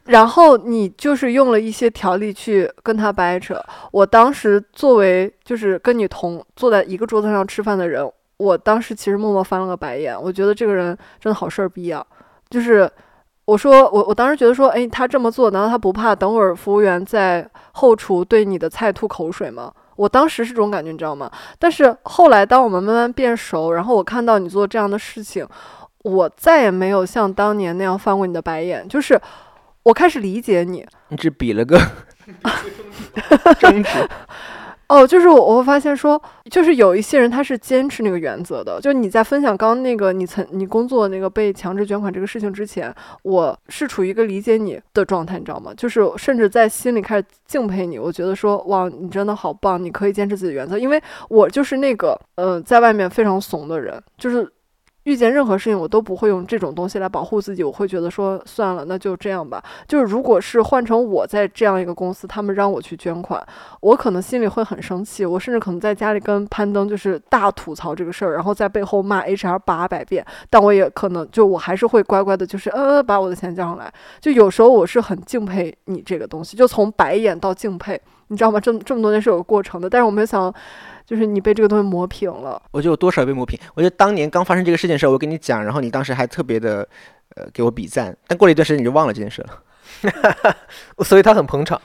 [0.04, 3.58] 然后你就是用了一些条例去跟他掰扯。
[3.92, 8.06] 我当时作为就是跟你同坐在一个桌子上吃饭的人，
[8.36, 12.04] 我当时其实默默翻了个白眼，我觉得这个人真的好事儿逼啊！
[12.50, 12.90] 就是
[13.48, 19.72] 我说我我当时觉得说，哎，他这么做，难道他不怕等会儿服务员在后厨对你的菜吐口水吗？
[19.96, 21.30] 我当时是这种感觉，你知道吗？
[21.58, 25.48] 但是后来当我们慢慢变熟，然后我看到你做这样的事情，
[26.02, 29.18] 我再也没有像当年那样翻过你的白眼，就是
[29.82, 30.86] 我开始理解你。
[31.08, 31.80] 你只比了个
[33.58, 34.08] 中指，
[34.88, 36.20] 哦，就是我我会发现说，
[36.50, 38.80] 就是有一些人他是坚持那个原则的。
[38.80, 45.74] 就你在分享刚刚那个你曾你工作那个被强制捐款这个事情之前，我是处于一个理解你的状态，你知道吗？
[45.76, 50.78] 就是甚至在心里开始敬佩你，我觉得说哇，你真的好棒，你可以坚持自己的原则。
[50.78, 54.50] 因为我就是那个呃，在外面非常怂的人，就是。
[55.08, 57.64] 遇见任何事情，我都不会用这种东西来保护自己。
[57.64, 59.62] 我会觉得说，算了，那就这样吧。
[59.86, 63.42] 就是如果是换成我在这样一个公司，他们让我去捐款，
[63.80, 73.90] 我可能心里会很生气，我甚至可能在家里跟攀登就是大吐槽这个事儿，然后在背后骂 HR 八百遍，但我也可能就我还是会乖乖的，就是呃把我的钱交上来。
[74.20, 78.60] 就有时候我是很敬佩你这个东西，就从白眼到敬佩，你知道吗？
[78.60, 80.52] 这这么多年是有过程的，但是我没有想，
[81.08, 82.60] 就是你被这个东西磨平了。
[82.70, 83.58] 我觉得我多少被磨平。
[83.72, 86.86] 我觉得当年刚发生这个事件的时候，我跟你讲，然后你当时还特别的
[87.34, 90.54] 呃给我比赞，但过了一段时间你就忘了这件事了。
[91.02, 91.80] 所以他很捧场。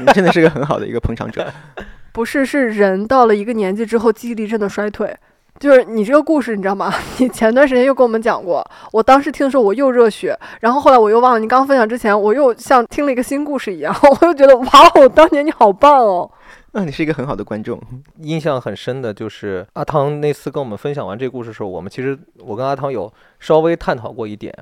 [0.00, 1.46] 你真的是个很好的一个捧场者。
[2.12, 5.14] 不是，是人到了一个年纪之后，记忆力真的衰退。
[5.58, 6.94] 就是你这个故事，你知道吗？
[7.18, 11.38] 你前段时间又跟我们讲过，我当时听的时候我又热血，然后后来我又忘了。
[11.40, 16.30] 你刚分享之前，我又像听了一个新故事一样，我又觉得哇哦，当年你好棒哦。
[16.72, 17.80] 那，你是一个很好的观众。
[18.20, 24.54] 印象很深的就是阿汤那次跟我们分享完这个故事的时候，我们其实我跟阿汤有稍微探讨过一点，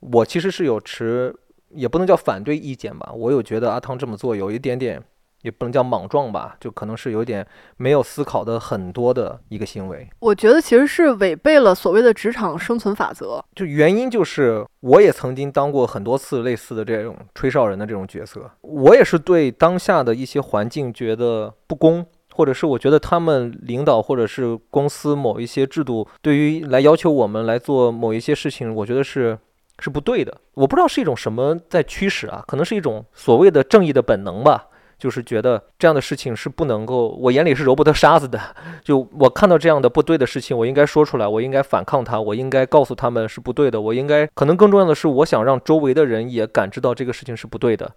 [0.00, 1.34] 我其实是有持
[1.70, 5.02] 也不能叫反对意见吧，我有觉得阿汤这么做有一点点，
[5.46, 10.08] 也不能叫莽撞吧，就可能是有点没有思考的很多的一个行为。
[10.18, 13.42] 我觉得其实是违背了所谓的职场生存法则。
[13.54, 29.38] 就原因就是，我也曾经当过很多次类似的这种吹哨人的这种角色，我也是对当下的一些环境觉得不公，或者是我觉得他们领导或者是公司某一些制度对于来要求我们来做某一些事情，我觉得是
[29.78, 30.36] 是不对的。
[30.54, 34.66] 我不知道是一种什么在驱使啊，可能是一种所谓的正义的本能吧。
[34.98, 38.40] 就是觉得这样的事情是不能够，我眼里是揉不得沙子的。
[38.82, 47.92] 就我看到这样的不对的事情，我应该说出来，我应该反抗它，我应该告诉他们是不对的，我应该可能更重要的是，我想让周围的人也感知到这个事情是不对的，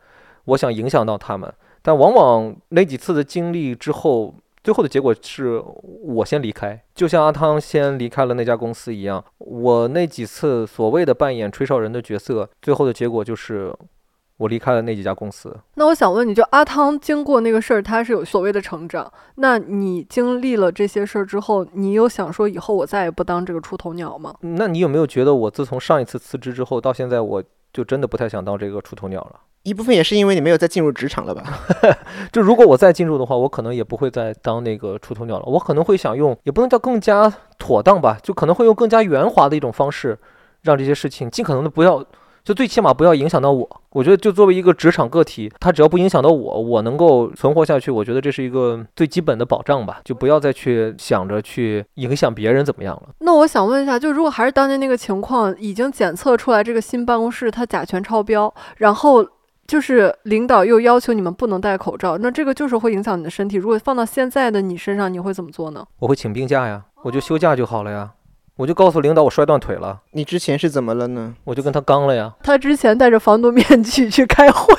[0.45, 1.53] 我想影响到他们。
[1.81, 5.63] 但往往那几次的经历之后，最后的结果是
[6.03, 9.23] 我先离开，就像阿汤先离开了那家公司一样。
[9.37, 13.73] 我那几次所谓的扮演吹哨人的角色，最后的结果就是
[14.39, 15.53] 我离开了那几家公司。
[15.75, 19.11] 那我想问你，就阿汤经过那个事儿，他是有所谓的成长。
[19.35, 24.33] 那你经历了这些事儿之后，你有想说以后我再也不当这个出头鸟吗？
[24.39, 29.41] 那你有没有觉得我自从上一次辞职之后到现在，我就真的不太想当这个出头鸟了？
[29.63, 31.43] 一部分也是因为你没有再进入职场了吧？
[32.31, 35.43] 就如果我再进入的话，我可能也不会再当那个出头鸟了。
[35.47, 40.17] 我可能会想用，也不能叫更加妥当吧，就可能会用更加圆滑的一种方式，
[40.61, 42.03] 让这些事情尽可能的不要，
[42.43, 43.81] 就最起码不要影响到我。
[43.91, 50.01] 我觉得，就作为一个职场个体，他只要不影响到我，我能够存活下去，我觉得这是一个最基本的保障吧。
[50.05, 53.09] 就不要再去想着去影响别人怎么样了。
[53.19, 59.25] 那我想问一下，就如果还是当年那个情况，已经检测出来这个新办公室它甲醛超标，然后
[59.65, 63.57] 就是领导又要求你们不能戴口罩，那这个就是会影响你的身体。
[63.57, 65.85] 如果放到现在的你身上，你会怎么做呢？
[65.99, 68.11] 我会请病假呀，我就休假就好了呀。
[68.59, 71.33] 我就告诉领导我摔断腿了，你之前是怎么了呢？
[71.45, 72.33] 我就跟他刚了呀。
[72.43, 74.75] 他之前戴着防毒面具去开会，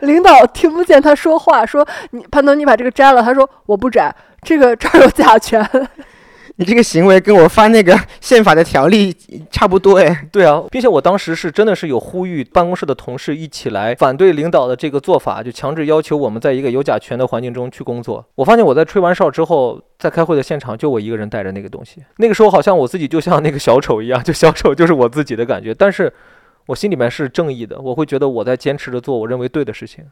[0.00, 4.10] 领导听不见他说话，说你潘东你把这个摘了，他说我不摘，
[4.40, 5.62] 这个这儿有甲醛。
[6.56, 9.14] 你这个行为跟我发那个 宪法的条例
[9.50, 10.28] 差不多哎。
[10.30, 18.24] 对啊，并且我当时是真的是有呼吁办公室的同事一起来反对领导的这个做法，就强制要求我们在一个有甲醛的环境中去工作。
[18.34, 26.12] 我发现我在吹完哨之后，在开会的现场就我一个人带着那个东西，那个时候好像我自己就像那个小丑一样，就小丑就是我自己的感觉，但是
[26.66, 30.04] 我心里面是正义的，我会觉得我在坚持着做我认为对的事情。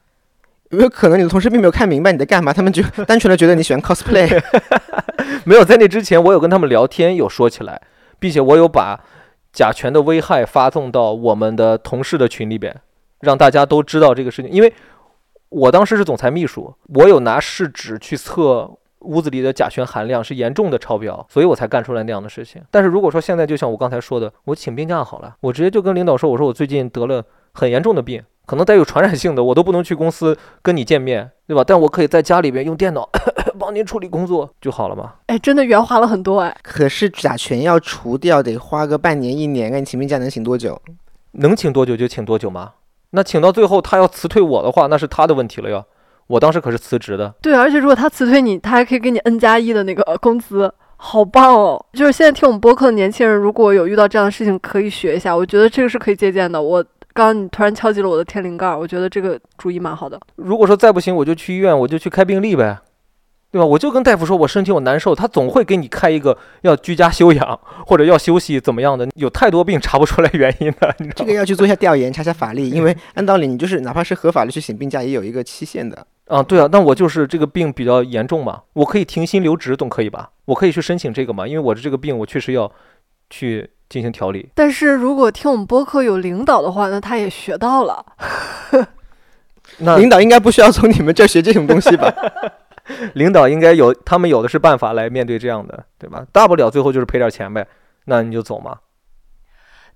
[0.71, 2.53] 有没有可能你的同事并没有看明白你在干嘛？
[2.53, 4.43] 他们就 单纯的觉得你喜欢 cosplay？
[5.45, 7.81] 没有，在那之前我有跟他们聊天，有说起来，
[8.18, 9.01] 并且我有把
[9.53, 12.75] 甲醛的危害发送到我们的同事的群里边，
[13.21, 14.51] 让大家都知道这个事情。
[14.51, 14.73] 因为
[15.49, 22.62] 我当时是总裁秘书，我有拿试纸去测屋子里的甲醛含量是严重的超标，所以我才干出来那样的事情。
[22.71, 31.62] 但是如果说现在就像我刚才说的，我请病假好了，我直接就跟领导说，我说我最近得了很严重的病，可能带有传染性的，我都不能去公司跟你见面，对吧？
[31.64, 33.09] 但我可以在家里边用电脑
[33.61, 35.12] 帮您处理工作就好了嘛。
[35.26, 36.57] 哎，真的圆滑了很多哎。
[36.61, 40.82] 可是甲醛要除掉得花个半年一年，那你请病假能请多久？
[41.34, 42.72] 能请多久就请多久吗？
[43.11, 45.84] 那请到最后他要辞退我的话，那是他的问题了哟。
[46.26, 47.32] 我当时可是辞职的。
[47.40, 51.86] 对，而且如果他辞退你，他还可以给你 N 加一的那个工资，好棒哦！
[51.92, 56.61] 就是现在听我们播客的年轻人，如果有遇到这样的事情，可以学一下，我觉得这个是可以借鉴的。
[56.61, 60.19] 我刚刚你突然敲击了我的天灵盖，我觉得这个主意蛮好的。
[60.37, 62.79] 如果说再不行，我就去医院，我就去开病历呗。
[63.53, 63.67] 对吧？
[63.67, 69.09] 我就跟大夫说，我身体我难受，他总会给你开一个要居家休养或者要休息怎么样的。
[69.17, 76.07] 有太多病查不出来原因的， 这个要去做一下调研，查查法律，因为按道理你就是哪怕是合法的去请病假，也有一个期限的。
[76.29, 80.31] 啊，对啊，那我就是这个病比较严重嘛，我可以停薪留职总可以吧？
[80.45, 81.45] 我可以去申请这个嘛？
[81.45, 82.71] 因为我的这个病我确实要
[83.31, 84.49] 去进行调理。
[84.55, 88.03] 但是如果听我们播客有领导的话，那他也学到了。
[89.78, 92.11] 那领导应该不需要从你们这儿学这种东西吧？
[93.14, 96.24] 领导应该有，他们有的是办法来面对这样的，对吧？
[96.32, 97.66] 大不了最后就是赔点钱呗，
[98.07, 98.78] 那你就走嘛。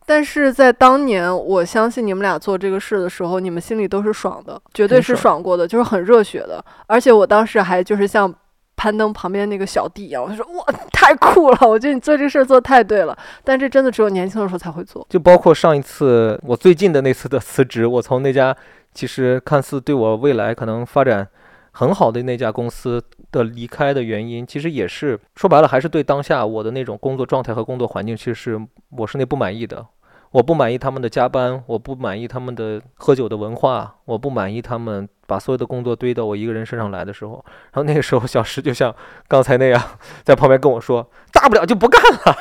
[0.07, 6.62] 但是在当年，我相信你们俩做这个事的时候，你们心里都是爽的，绝对是爽过的，就是很热血的。
[6.86, 8.32] 而且我当时还就是像
[8.77, 11.59] 攀登旁边那个小弟一样，我就说哇，太酷了！
[11.62, 13.16] 我觉得你做这事儿做太对了。
[13.43, 15.07] 但这真的只有年轻的时候才会做。
[15.09, 18.57] 就包括上一次我最近的那次的辞职，我从那家
[18.93, 21.29] 其实看似对我未来可能发展。
[21.77, 23.03] 很好的那家公司
[23.33, 28.61] 的离开的原因，其实也是说白了，还是对当下我的那种工作状态和工作环境，其实是
[28.91, 29.85] 我是那不满意的。
[30.31, 37.45] 我不满意他们的加班，我不满意他们的喝酒的文化，我不满意他们把所有的工作堆到我一个人身上来的时候。
[37.72, 38.95] 然后那个时候，小石就像
[39.29, 39.83] 刚才那样，
[40.22, 42.37] 在旁边跟我说：“大不了就不干了。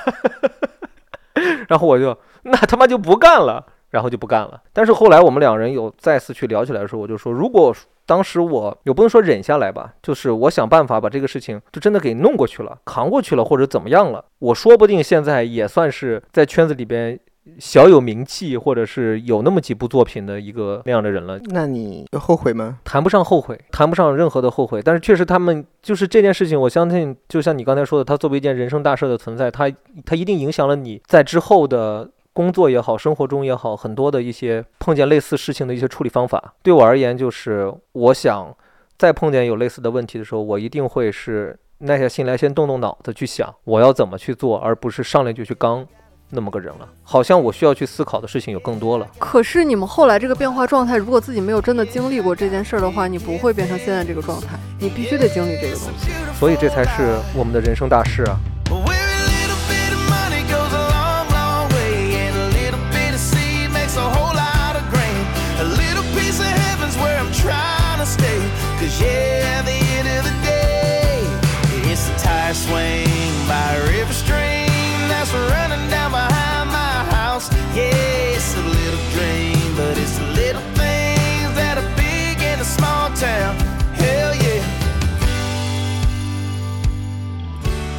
[1.70, 4.62] ”然后我就那他妈就不干了，然后就不干了。
[4.72, 7.76] 但是后来我们两人有再次去聊起来的时候，我就说，如果。
[8.06, 14.26] 当时我也不能说忍下来吧，就是我想办法把这个事情就真的给弄过去了，扛过去了，或者怎么样了。
[14.40, 17.18] 我说不定现在也算是在圈子里边
[17.60, 21.40] 小有名气，或者是有那么几部作品的一个那样的人了。
[21.46, 22.80] 那你后悔吗？
[22.84, 24.82] 谈不上后悔，谈不上任何的后悔。
[24.82, 29.72] 但是确实，他们就是这件事情，我相信，就像你刚才说的，他作为一件人生大事的存在，他
[30.06, 32.10] 他一定影响了你在之后的。
[32.36, 38.52] 工作也好，生活中也好，很多的一些碰见类似事情的一些处理方法，对我而言就是，我想
[38.98, 45.88] 再碰见有类似的问题的时候，我一定会是耐下心来，先动动脑子去想我要怎么去做，而不是上来就去刚
[46.34, 46.88] 那么个人了。
[47.04, 49.08] 好像我需要去思考的事情有更多了。
[49.20, 56.10] 可是你们后来这个变化状态，如果自己没有真的经历过这件事儿的话，你不会变成现在这个状态，你必须得经历这个东西。
[56.38, 58.38] 所以这才是我们的人生大事啊。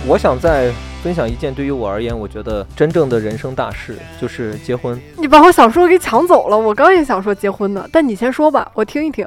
[0.06, 0.70] 我想再
[1.02, 5.00] 分享一件对于我而言，我觉得真正的人生大事就是结婚。
[5.16, 9.26] 你把我想说给抢走了，我刚也想说结婚呢，但你先说吧，我听一听。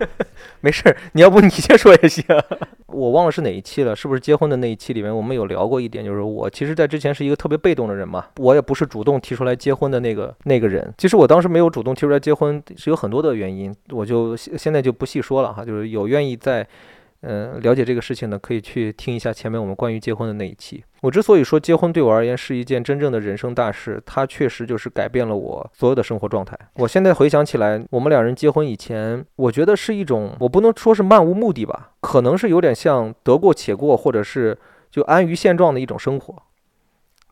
[0.60, 2.24] 没事，你要不你先说也行。
[2.88, 10.94] 我忘了是哪一期了，是不是结婚的那一期里面我们有聊过一点，就是我其实，在之前是一个特别被动的人嘛，我也不是主动提出来结婚的那个那个人。
[10.96, 16.66] 其实我当时没有主动提出来结婚，是有很多的原因，我就现在就不细说了哈，就是有愿意在。
[17.26, 20.84] 嗯，了解这个事情呢，可以去听一下前面我们关于结婚的那一期。
[21.02, 26.56] 我之所以说结婚对我而言是一件真正的人生大事，它确实就是改变了我所有的生活状态。
[26.74, 34.56] 我现在回想起来，我们两人结婚以前，我觉得是一种，我不能说是漫无目的吧，可能是有点像得过且过，或者是
[34.90, 36.42] 就安于现状的一种生活。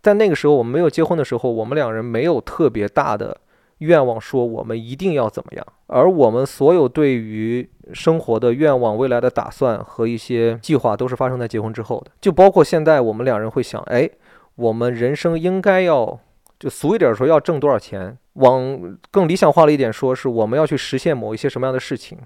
[0.03, 3.39] 在那个时候，我们没有结婚的时候，我们两人没有特别大的。
[3.79, 12.11] 愿望说我们一定要怎么样，而我们所有对于生活的愿望、未来的打算和一些计划，都是发生在结婚之后的。
[12.21, 14.09] 就包括现在我们两人会想，哎，
[14.57, 16.19] 我们人生应该要，
[16.59, 18.17] 就俗一点说，要挣多少钱？
[18.35, 22.19] 往更理想化了一点说，是我们要去实现某一些什么样的事情，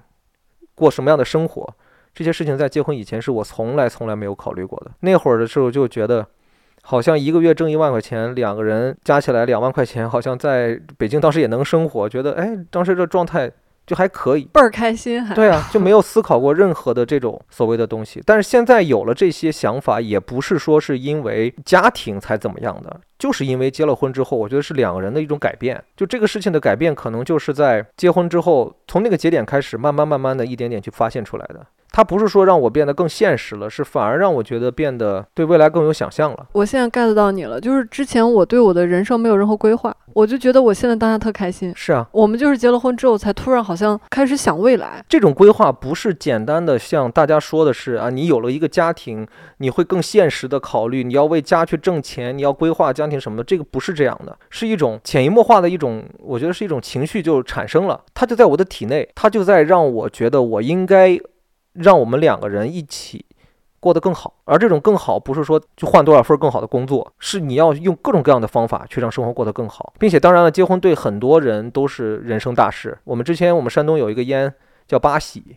[0.74, 1.74] 过什么样的生活？
[2.14, 4.90] 这些事情在结婚以前是我从来从来没有考虑过的。
[5.00, 6.26] 那会儿的时候就觉得。
[6.82, 12.08] 好像一个月挣一万块钱，两个人加起来两万块钱，好像在北京当时也能生活。
[12.08, 13.50] 觉得哎，当时这状态
[13.88, 14.44] 就还可以。
[14.52, 15.34] 倍儿开心还。
[15.34, 18.22] 对啊，就没有思考过任何的这种 所谓的东西。
[18.24, 25.82] 但是现在有了这些想法，也不是说是因为家庭才怎么样的，就是因为结了婚之后，我觉得是两个人的一种改变。
[25.96, 31.66] 就这个事情的改变，可能就是在结婚之后，从那个节点开始，慢慢慢慢的一点点去发现出来的。
[31.90, 36.46] 它不是说让我变得更现实了，是反而让我觉得变得对未来更有想象了。
[36.52, 41.72] 我现在 get 到你了，就是之前我对我的人生没有任何规划，我就觉得我现在当下特开心。
[41.74, 45.04] 是啊，我们就是结了婚之后，才突然好像开始想未来。
[45.08, 49.26] 这种规划不是简单的像大家说的是啊，你有了一个家庭，
[49.56, 61.18] 你会更现实的考虑，你要为家去挣钱，你要规划家庭什么的，这个不是这样的，是一种潜移默化的一种，我觉得是一种情绪就产生了，它就在我的体内，它就在让我觉得我应该。
[61.72, 63.24] 让我们两个人一起
[63.80, 72.98] 过得更好，而这种更好不是说就换多少份更好的工作，是你要用各种各样的方法去让生活过得更好，并且当然了，结婚对很多人都是人生大事。
[73.04, 74.52] 我们之前我们山东有一个烟
[74.86, 75.56] 叫八喜，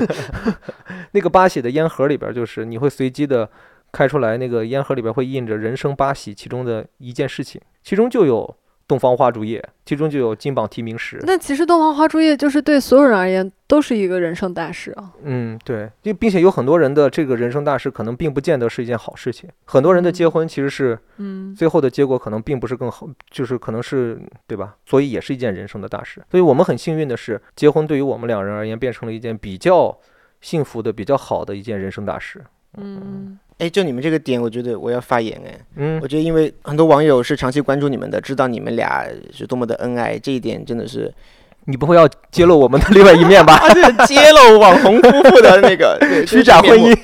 [1.12, 3.48] 那个八喜的烟盒里边就是你会随机的
[3.90, 8.56] 开出来，那个烟盒里边会印着人生八喜其中的一件事情，其中就有。
[8.86, 11.18] 东方花烛夜，其中就有金榜题名时。
[11.22, 15.10] 那其实洞房花烛夜就是对所有人而言都是一个人生大事啊。
[15.22, 19.48] 嗯，对，并并且有很多人的这个人生大事可能并不见得是一件好事情。
[19.64, 24.76] 很多人的结婚其实是，嗯，最后的结果可能并不是更好，就是可能是对吧？
[24.84, 26.22] 所以也是一件人生的大事。
[26.30, 29.98] 所以我们很幸运的是，结婚对于我们两人而言变成了一件比较
[30.40, 32.44] 幸福的、比较好的一件人生大事。
[32.76, 33.38] 嗯。
[33.58, 35.58] 哎，就你们这个点，我觉得我要发言哎。
[35.76, 41.12] 嗯，我觉得因为很多网友是长期关注你们的，知道你们俩是多么的恩爱，这一点真的是，
[41.66, 43.60] 你不会要揭露我们的另外一面吧？
[44.06, 46.96] 揭露网红夫妇的那个 虚假婚姻？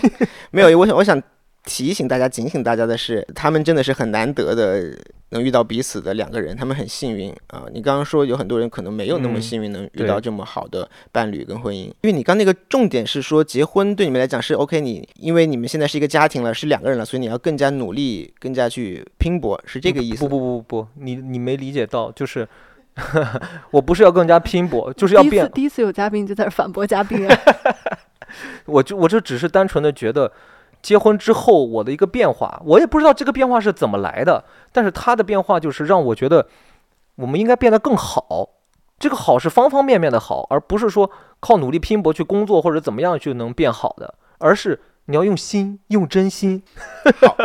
[0.50, 1.22] 没有，我想，我想。
[1.64, 4.96] 提醒大家、警醒大家的是，他们真的是很难得的
[5.28, 7.64] 能遇到彼此的两个人，他们很幸运啊！
[7.72, 20.20] 你刚刚说有很多人可能没有那么幸运能遇到这么好的伴侣跟婚姻，因为你刚那个重点是说结婚对你们来讲是 OK，你因为你们现在是一个家庭了，是两个人了，所以你要更加努力、更加去拼搏，是这个意思？
[20.20, 22.48] 不不不不不，你你没理解到，就是
[23.70, 25.48] 我不是要更加拼搏，就是要变。
[25.52, 27.38] 第一次有嘉宾就在这反驳嘉宾啊！
[28.64, 30.32] 我就我就只是单纯的觉得。
[30.82, 36.46] 结婚之后，我的一个变化，我也不知道这个变化是怎么来的，但是他的变化就是让我觉得，
[37.16, 38.50] 我们应该变得更好。
[38.98, 41.10] 这个好是方方面面的好，而不是说
[41.40, 46.62] 靠努力拼搏去工作或者怎么样就能变好的，而是你要用心，用真心。
[47.20, 47.36] 好，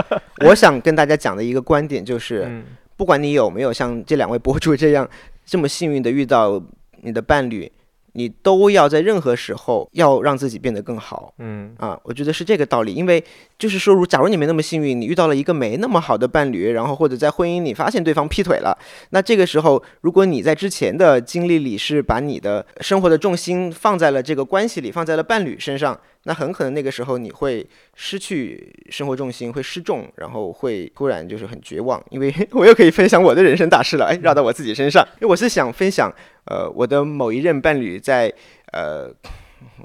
[0.47, 2.63] 我想跟大家讲的一个观点就是，
[2.97, 5.09] 不管你有没有像这两位博主这样
[5.45, 6.61] 这么幸运的遇到
[7.01, 7.71] 你的伴侣。
[8.15, 12.93] 你都要在任何时候要让自己变得更好，嗯啊，我觉得是这个道理。
[12.93, 13.21] 因为
[13.59, 18.77] 就是说，如假如你没那么幸运，你遇到了一个没那么好的伴侣，然后或者在婚姻里发现对方劈腿了，
[19.09, 25.99] 那这个时候，如果你在之前的经历里是把你的生活的重心放在了这个关系里，放在了伴侣身上。
[26.27, 27.63] 那很可能那个时候你会
[27.93, 32.03] 失去生活重心，会失重，然后会突然就是很绝望。
[32.09, 35.07] 因为 我又可以分享我的人生大事了，哎，绕到我自己身上。
[35.21, 36.11] 因为我是想分享，
[36.45, 38.33] 呃，我的某一任伴侣在，
[38.71, 39.07] 呃，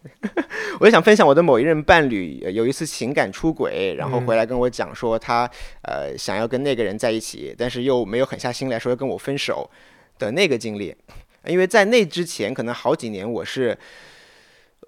[0.80, 5.48] 我想分享我的某一任伴侣有一次情感出轨，然后回来跟我讲说他
[5.82, 9.70] 呃想要跟那个人在一起，但是又没有狠下心来说要跟我分手
[10.18, 10.96] 的那个经历。
[11.44, 13.76] 因为在那之前可能好几年我是。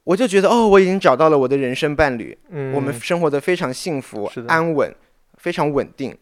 [0.05, 4.93] 我就觉得哦，我已经找到了我的人生伴侣，嗯，我们生活的非常幸福、安稳，
[5.39, 6.17] 非常稳定。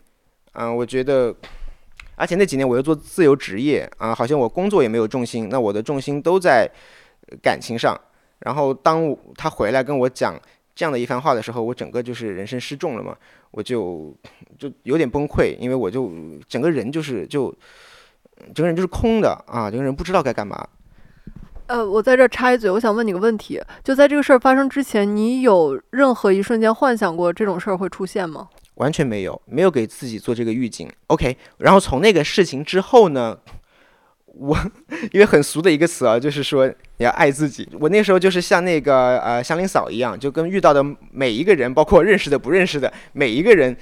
[0.53, 1.35] 嗯，我觉得，
[2.17, 6.71] 而且那几年我又做自由职业啊，好像我工作也没有重心，那我的重心都在
[7.43, 7.99] 感情上。
[8.41, 10.39] 然后当他回来跟我讲
[10.75, 13.17] 这样的一番话的时候，我整个就是人生失重了嘛，
[13.51, 14.15] 我就
[14.59, 16.13] 就有点崩溃，因为我就
[16.49, 17.55] 整个人就是就
[18.55, 20.69] 整个人就是空的啊，整个人不知道该干嘛。
[21.71, 28.49] 呃，我在这插一嘴，我想问你个问题：就在这个事儿发生之前，你有任何一瞬间幻想过这种事儿会出现吗？
[28.75, 30.91] 完全没有，没有给自己做这个预警。
[31.07, 33.39] OK，然后从那个事情之后呢，
[34.25, 34.59] 我
[35.13, 36.67] 因为很俗的一个词啊，就是说
[36.97, 37.69] 你要爱自己。
[37.79, 43.77] 我那时候就是像那个呃祥林嫂一样，就跟遇到的每一个人，包括认识的、不认识的每一个人，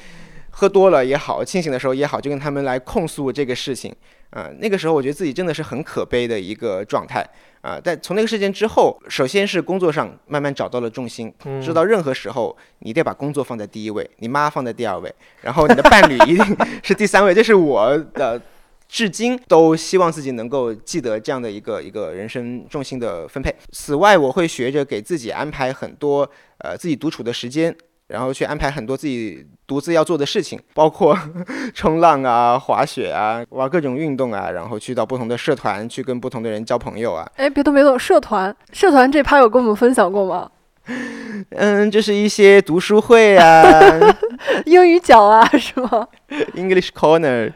[0.50, 3.96] 喝多了也好，清醒的时候也好，就跟他们来控诉这个事情。
[4.30, 7.26] 啊，那个时候我觉得自己真的是很可悲的一个状态。
[7.60, 15.12] 啊，但从那个事件之后，首先是工作上慢慢找到了重心，知道任何时候你得把工作放在第一位，你妈放在第二位，
[15.42, 17.34] 然后你的伴侣一定 是第三位。
[17.34, 18.40] 这是我的
[18.88, 23.52] 至今都希望自己能够记得这样的一个一个人生重心的分配。
[23.72, 27.76] 此外，我会学着给自己安排很多呃自己独处的时间
[28.08, 31.16] 然后去安排很多自己独自要做的事情， 包括
[31.72, 37.30] 冲浪啊、滑雪啊、玩各种运动啊，然后去到不同的社团，去跟不同的人交朋友啊。
[37.36, 40.50] 哎，别动别动，社团社团这趴有跟我们分享过吗？
[41.50, 44.16] 嗯，就是一些读书会啊
[44.64, 46.08] 英语角啊，是吗
[46.54, 47.52] ？，English Corner。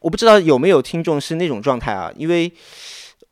[0.00, 2.52] 我不知道有没有听众是那种状态啊，因为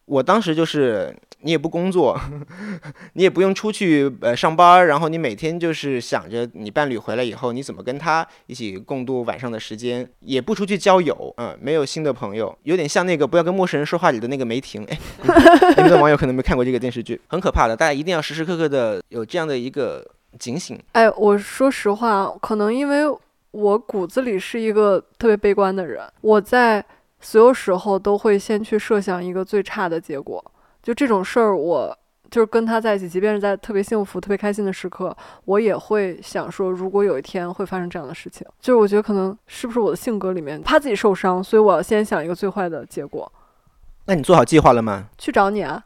[0.07, 1.15] 我当时就是
[1.47, 2.21] 你也不工作，
[3.15, 14.99] 你也不用出去呃上班儿，然后你每天就是想着你伴侣回来以后你怎么跟他一起共度晚上的时间，也不出去交友，嗯，没有新的朋友，有点像那个不要跟陌生人说话里的那个梅婷，哎，
[15.77, 20.05] 你们的网友可能没看过这个电视剧，很可怕的，大家一定要时时刻刻的有这样的一个
[20.41, 20.77] 警醒。
[20.93, 23.05] 哎，我说实话，可能因为
[23.53, 26.85] 我骨子里是一个特别悲观的人，我在
[27.21, 30.45] 所有时候都会先去设想一个最差的结果。
[30.87, 31.99] 就这种事儿，我
[32.30, 35.14] 就是跟他在一起，即便是在特别幸福、特别开心的时刻，
[35.45, 43.30] 我也会想说，如果有一天会发生这样的事情，就是我觉得可能是不是我的性格里面怕自己受伤，所以我要先想一个最坏的结果。
[44.05, 45.09] 那你做好计划了吗？
[45.18, 45.82] 去找你啊，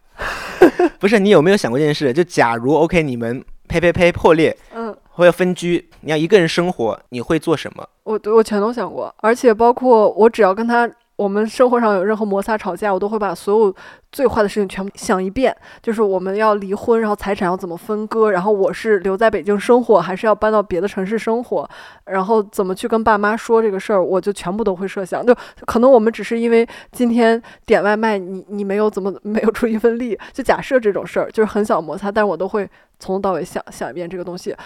[1.01, 2.13] 不是，你有没有想过这件事？
[2.13, 4.95] 就假如 OK，你们呸呸呸破裂，嗯。
[5.13, 7.87] 或要分居，你要一个人生活，你会做什么？
[8.05, 10.91] 我我全都想过，而且包括我只要跟他
[11.21, 13.75] 我们生活上有任何摩擦吵架，我都会把所有
[14.11, 21.69] 最坏的事情全部想一遍，就是我们要离婚，然后财产要怎么分割，然后我是留在北京生活，还是要搬到别的城市生活，
[22.07, 25.27] 然后怎么去跟爸妈说这个事儿，我就全部都会设想。
[25.27, 32.67] 就可能我们只是因为今天点外卖，你你没有怎么没有出一份力，就假设这种事儿就是很小摩擦，但我都会
[32.99, 34.57] 从头到尾想想一遍这个东西。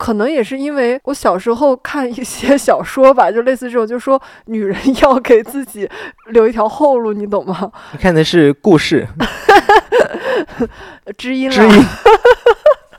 [0.00, 5.86] 可能也是因为我小时候看一些小说吧， 就类似这种，就是说女人要给自己
[6.28, 7.70] 留一条后路，你懂吗？
[7.92, 9.06] 你看的是故事，
[11.18, 11.84] 知音知了，音。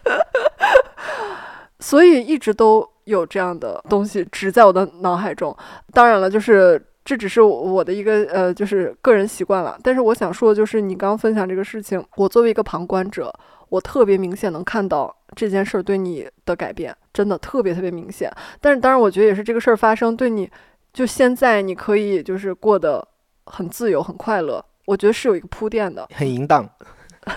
[1.82, 5.58] 所以一直都有这样的东西植在我的脑海中。
[5.93, 9.76] 当然了，就是这只是我的一个呃，就是个人习惯了。
[9.82, 13.34] 但是我想说的就是，你刚刚分享这个事情，我作为一个旁观者，
[13.72, 18.30] 我特别明显能看到这件事儿对你的改变，真的特别特别明显。
[18.59, 20.49] 但是当然，我觉得也是这个事儿发生对你，
[20.91, 23.07] 就现在你可以就是过得
[23.45, 24.65] 很自由、很快乐。
[24.88, 26.05] 我觉得是有一个铺垫的。
[26.13, 26.69] 很淫荡。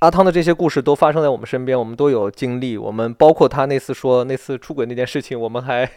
[0.00, 2.76] 阿汤的这些故事都发生在我们身边，我们都有经历。
[2.76, 5.88] 我们包括他那次说那次出轨那件事情，我们还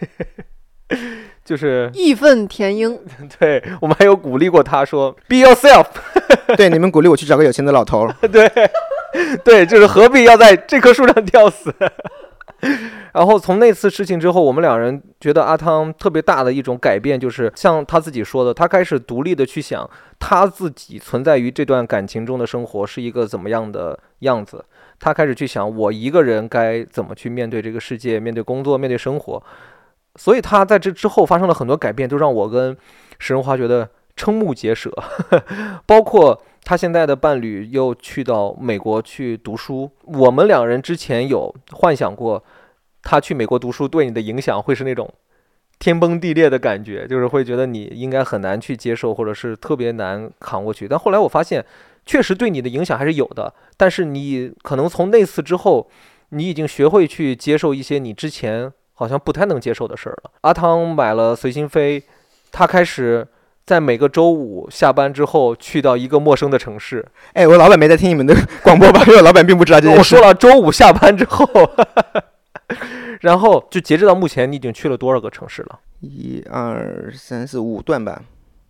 [1.48, 3.00] 就是义愤填膺，
[3.40, 5.86] 对我们还有鼓励过他说 “be yourself”，
[6.58, 8.14] 对，你们鼓励我去找个有钱的老头儿。
[8.28, 8.52] 对
[9.46, 11.74] 对，就是何必要在这棵树上吊死。
[13.14, 19.90] 然后从那次事情之后，我们两人觉得阿汤特别大的一种改变，就是像他自己说的，他开始独立的去想
[20.20, 24.66] 他自己存在于这段感情中的生活是一个怎么样的样子。
[25.00, 29.42] 他开始去想我一个人该怎么去面对这个世界，面对工作，面对生活。
[30.18, 32.76] 所以他在这之后发生了很多改变，都让我跟
[33.20, 34.92] 石荣华觉得瞠目结舌，
[35.86, 36.42] 包括。
[36.64, 42.44] 他现在的伴侣又去到美国去读书，我们两人之前有幻想过，
[43.04, 45.10] 他去美国读书对你的影响会是那种
[45.80, 50.90] 天崩地裂的感觉，就是会觉得你应该很难去接受，或者是特别难扛过去。
[50.90, 51.66] 但后来我发现，
[52.06, 55.90] 确实对你的影响还是有的，但是你可能从那次之后，
[56.32, 60.32] 你已经学会去接受一些你之前好像不太能接受的事儿了。
[60.42, 62.04] 阿汤买了随心飞，
[62.52, 63.26] 他开始。
[63.68, 67.06] 在每个周五下班之后，去到一个陌生的城市。
[67.34, 68.34] 哎，我老板没在听你们的
[68.64, 69.02] 广播吧？
[69.08, 70.16] 因为我老板并不知道这件事。
[70.16, 71.46] 我说了，周五下班之后，
[73.20, 75.80] 然后就截止到目前，你已经去了多少个城市了？
[76.00, 78.22] 一二三四五段吧，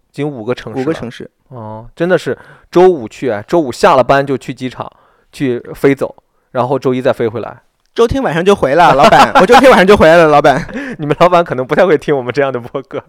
[0.09, 0.81] 已经五个城市。
[0.81, 1.29] 五个城市。
[1.49, 2.35] 哦，真的是
[2.71, 4.91] 周五去，啊，周五下了班就去机场
[5.31, 6.15] 去飞走，
[6.49, 7.61] 然后周一再飞回来。
[7.97, 10.63] 周天晚上就回了，老板，我周天晚上就回来了，老板。
[10.99, 13.03] 你们老板可能不太会听我们这样的播客。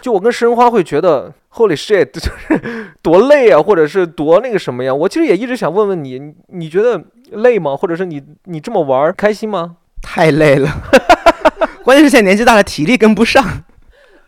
[0.00, 4.94] 就我跟食人花会觉得，Holy shit，就是多累啊，或者是多那个什么呀？
[4.94, 7.02] 我其实也一直想问问你，你觉得
[7.32, 7.76] 累吗？
[7.76, 9.78] 或者是你你这么玩开心吗？
[10.00, 10.70] 太累了，
[11.82, 13.64] 关键是现在年纪大了，体力跟不上。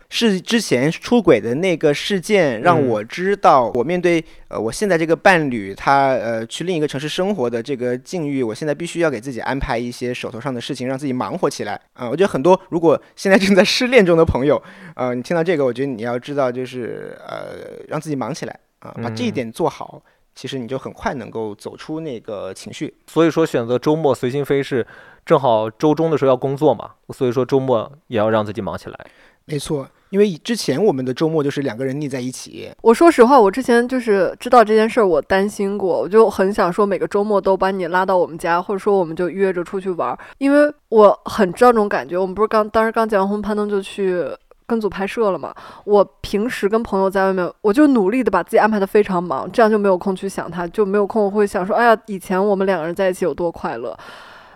[0.09, 14.61] 是之前出轨的那个事件让我知道，我面对呃我现在这个伴侣，他呃去另一个城市生活的这个境遇，我现在必须要给自己安排一些手头上的事情，让自己忙活起来啊、我觉得很多如果现在正在失恋中的朋友，
[14.95, 20.01] 呃，你听到这个，我觉得你要知道，就是呃让自己忙起来啊、把这一点做好，
[20.35, 22.93] 其实你就很快能够走出那个情绪。
[23.07, 24.85] 所以说选择周末随心飞是
[25.25, 28.99] 正好周中的时候要工作嘛，所以说周末也要让自己忙起来。
[29.47, 32.71] 没错，因为之前我们的周末就是两个人腻在一起。
[32.81, 42.17] 我说实话，我之前就是知道这件事儿，我担心过，我就很想说每个周末都把你拉到我们家，或者说我们就约着出去玩儿，因为我很知道这种感觉。
[42.17, 44.25] 我们不是刚当时刚结完婚，攀登就去
[44.65, 45.53] 跟组拍摄了嘛。
[45.83, 53.95] 我平时跟朋友在外面，我就努力的把自己安排的非常忙，这样就没有空去想他，就没有空会想说，哎呀，以前我们两个人在一起有多快乐。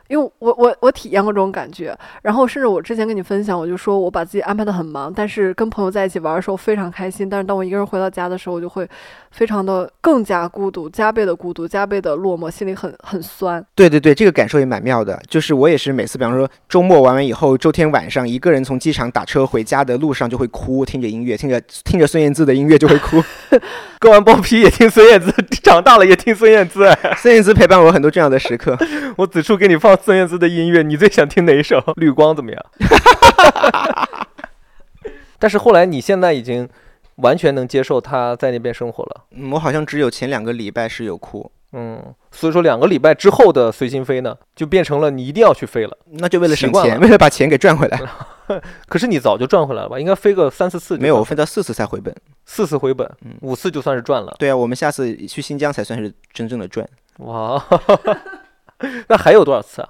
[0.09, 8.89] 因为我我我体验过这种感觉，然后甚至我之前跟你分享，我就说我把自己安排的很忙，但是跟朋友在一起玩的时候非常开心，但是当我一个人回到家的时候，我就会
[9.31, 13.63] 非常的更加孤独，加倍的孤独，加倍的落寞，心里很很酸。
[13.75, 15.21] 对对对，这个感受也蛮妙的。
[15.29, 23.23] 就是我也是每次，比方说周末玩完以后，周天晚上一个人从机场打车回家的路上就会哭，听着音乐，听着听着孙燕姿的音乐就会哭。
[23.99, 25.29] 割完包皮也听孙燕姿，
[25.61, 26.85] 长大了也听孙燕姿。
[26.85, 28.77] 哎 孙燕姿陪伴我很多这样的时刻。
[29.17, 31.81] 我此处给你放孙燕姿的音乐，你最想听哪一首？
[31.97, 32.65] 绿光怎么样？
[35.37, 36.67] 但是后来你现在已经
[37.15, 45.97] 完全能接受他在那边生活了，嗯，我好像只有前两个礼拜是有哭，嗯，所以说两个礼拜之后的随心飞呢，就变成了你一定要去飞了。
[46.11, 48.01] 那就为了省钱，了为了把钱给赚回来。
[48.87, 49.99] 可是你早就赚回来了吧？
[49.99, 52.13] 应该飞个三四次没有，我飞到四次才回本。
[52.45, 54.35] 四次回本嗯，五次就算是赚了。
[54.39, 56.85] 对啊，我们下次去新疆才算是真正的赚。
[57.19, 57.63] 哇，
[59.07, 59.89] 那还有多少次啊？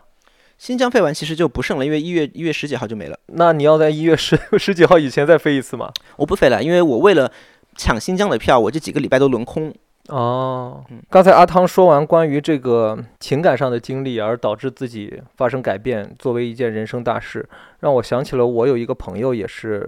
[0.58, 3.18] 新疆飞完其实就不剩了，因为一月一月十几号就没了。
[3.28, 5.90] 那你要在一月十十几号以前再飞一次吗？
[6.18, 7.32] 我不飞了，因为我为了
[7.78, 9.74] 抢新疆的票，我这几个礼拜都轮空。
[10.10, 17.48] 哦嗯，刚才阿汤说完关于这个情感上的经历，而导致自己发生改变，作为一件人生大事，
[17.80, 19.88] 让我想起了我有一个朋友也是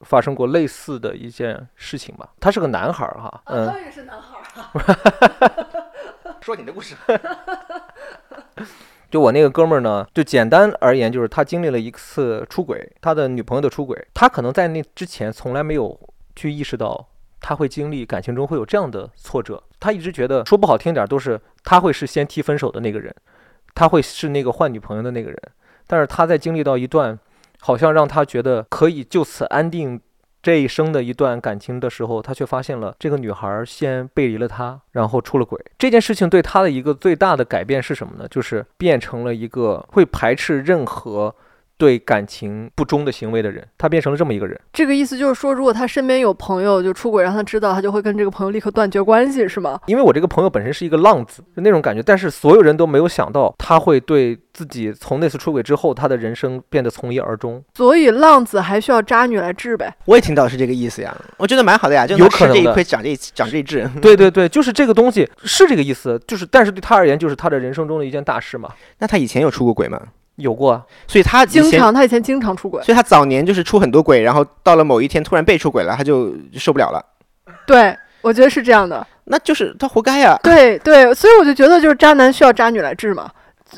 [0.00, 2.30] 发生过类似的一件事情吧。
[2.40, 5.66] 他是个男孩儿哈，嗯，当然是男孩儿。
[6.40, 6.96] 说你的故事。
[9.10, 15.98] 就我那个哥们儿呢，就简单而言，就是他经历了一次出轨，他的女朋友的出轨，他可能在那之前从来没有
[16.36, 17.08] 去意识到
[17.40, 23.12] 他会经历感情中会有这样的挫折，他一直觉得说不好听点儿都是他会是先提分手的那个人，
[23.74, 25.42] 他会是那个换女朋友的那个人，
[25.88, 27.18] 但是他在经历到一段
[27.60, 30.00] 好像让他觉得可以就此安定
[30.42, 35.60] 这一生的一段感情的时候，他却发现了这个女孩先背离了他，然后出了轨。
[35.78, 38.26] 这件事情对他的一个最大的改变是什么呢？
[38.28, 41.34] 就是变成了一个会排斥任何
[41.80, 44.60] 对感情不忠的行为的人，他变成了这么一个人。
[44.70, 49.80] 这个意思就是说，如果他身边有朋友就出轨，让他知道，他就会跟这个朋友立刻断绝关系，是吗？
[49.86, 57.64] 因为我这个朋友本身是一个浪子，就那种感觉，但是所有人都没有想到他会对自己从那次出轨之后，他的人生变得从一而终。
[57.74, 59.90] 所以浪子还需要渣女来治呗。
[60.04, 63.88] 我也听到是这个意思呀，我觉得蛮好的呀，就有能吃这一可能的亏长这一长这一智。
[64.02, 68.68] 对对对，就是这个东西是这个意思，就是但是对他而言，就是他的人生中的一件大事嘛。
[68.98, 70.00] 那他以前有出过轨吗？
[70.40, 77.04] 有过啊，所以他以经，常他以前经常出轨，所以他早年就是出很多轨，然后到了某一天突然被出轨了，他就受不了了，
[77.66, 79.06] 对我觉得是这样的。
[79.24, 80.36] 那就是他活该呀。
[80.42, 83.30] 对对，所以我就觉得就是渣男需要渣女来治嘛，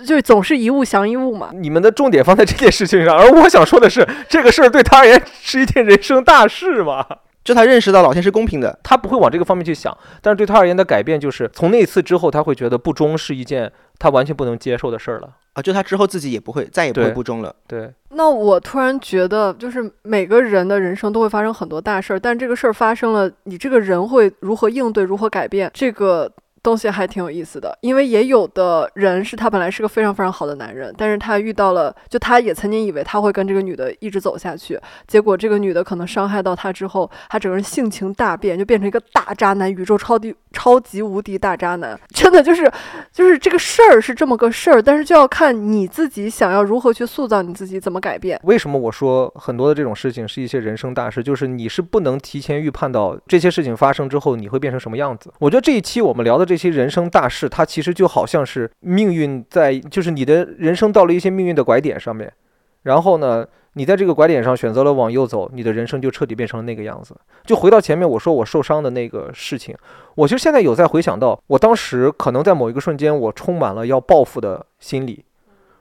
[0.06, 1.50] 就总是一物降一物嘛。
[1.52, 7.04] 你们的重点放在这件事情上，而我想说的是，这个事儿对他而言是一件人生大事嘛。
[7.44, 13.70] 就他认识到老天是公平的，他不会往这个方面去想，但是对他而言的改变就是从那一次之后，他会觉得不忠是一件
[14.02, 15.36] 他完全不能接受的事儿了。
[15.52, 17.54] 啊，就他之后自己也不会再也不会不忠了。
[17.68, 26.32] 对，那我突然觉得，就是每个人的人生都会发生很多大事儿，但这个事儿发生了，你这个人会如何应对，如何改变，这个
[26.62, 27.76] 东西还挺有意思的。
[27.80, 41.98] 因为也有的人是他本来是个非常非常好的男人，但是他遇到了，就他也曾经以为他会跟这个女的一直走下去，结果这个女的可能伤害到他之后，他整个人性情大变，就变成一个大渣男，宇宙超级超级无敌大渣男。
[42.14, 42.70] 真的就是
[43.12, 48.40] 就是这个事儿是这么个事儿，但是就要看你自己想要如何去塑造你自己，怎么改变。
[48.44, 51.22] 为什么我说很多的这种事情是一些人生大事？
[51.22, 55.32] 就是你是不能提前预判到这些事情发生之后你会变成什么样子。
[55.38, 62.30] 我觉得这一期我们聊的这这些人生大事，它其实就好像是命运在，就是你的人生到了一些命运的拐点上面，
[62.82, 67.16] 然后呢，你在这个拐点上选择了往右走，你的人生就彻底变成了那个样子。
[67.46, 69.74] 就回到前面我说我受伤的那个事情，
[70.14, 75.24] 我其实现在有在回想到，我当时可能在某一个瞬间，我充满了要报复的心理。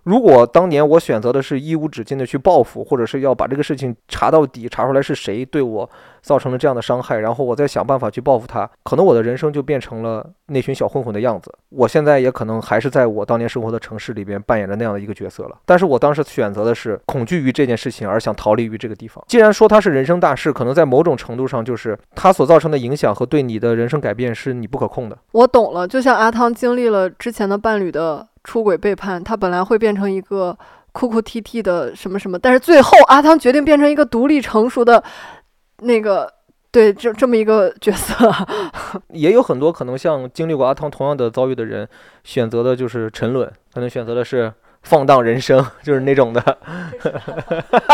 [0.04, 5.89] 如果当年我选择的是一无止境的去报复，或者是要把这个事情查到底，查出来是谁对我
[6.22, 11.54] 造成了这样的伤害，然后我再想办法去报复他，可能我的人生就变成了那群小混混的样子。
[11.70, 15.58] 我现在也可能还是在我当年生活的城市里边扮演着那样的一个角色了。
[15.66, 19.24] 但是我当时选择的是恐惧于这件事情而想逃离于这个地方。
[19.28, 25.18] 既然说它是人生大事，可能在某种程度上就是它所造成的影响和对你的人生改变是你不可控的。
[25.32, 28.28] 我懂了，就像阿汤经历了之前的伴侣的。
[28.44, 30.58] 出轨背叛，他本来会变成一个
[30.92, 35.04] 哭哭啼啼的什么什么，但是最后阿汤决定变成一个独立成熟的
[35.80, 36.32] 那个，
[36.72, 38.30] 对，这这么一个角色。
[39.10, 41.88] 也有很多可能像经历过阿汤同样的遭遇的人，
[42.24, 46.58] 选择的就是沉沦，可能选择的是放荡人生，就是那种的。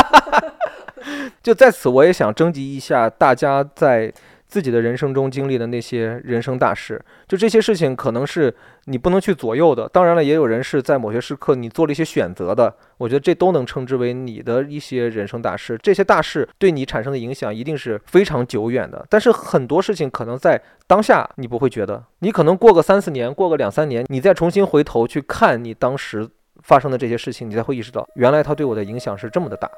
[1.43, 4.14] 就在此，我也想征集一下大家在。
[4.48, 8.54] 自己的人生中经历的那些人生大事，就这些事情可能是
[8.86, 9.88] 你不能去左右的。
[9.89, 12.74] 当然了，也有人是在某些时刻你做了一些选择的。
[12.98, 15.78] 我觉得这都能称之为你的一些人生大事。
[15.84, 19.06] 这些大事对你产生的影响一定是非常久远的。
[19.10, 26.28] 但是很多事情可能在当下你不会觉得，你可能过个三四年，过个两三年，你再重新回头去看你当时
[26.64, 29.70] 发生的这些事情，你才会意识到，原来它对我的影响是这么的大。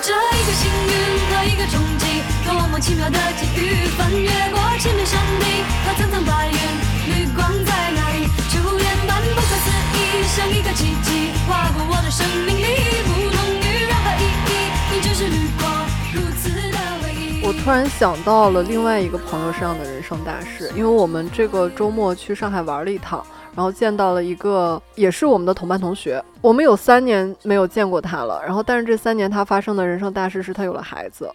[0.00, 0.92] 这一个幸运
[1.26, 3.86] 和一个冲击，多么奇妙的际遇！
[3.96, 6.56] 翻越过千面山顶和层层白云，
[7.08, 8.28] 绿光在哪里？
[8.48, 15.84] 初恋般不可思议，像一个奇迹，划过我的生命里，不同于任何意义，你就是绿光，
[16.14, 17.44] 如此的唯一。
[17.44, 23.24] 我突然想到了另外一个朋友身上的人生大事，因为我们这个周末去上海玩了一趟。
[23.58, 28.40] 然后见到了一个也是我们的同班同学，我们有三年没有见过他了。
[28.46, 31.28] 然后，但是这三年他发生的人生大事是他有了孩子。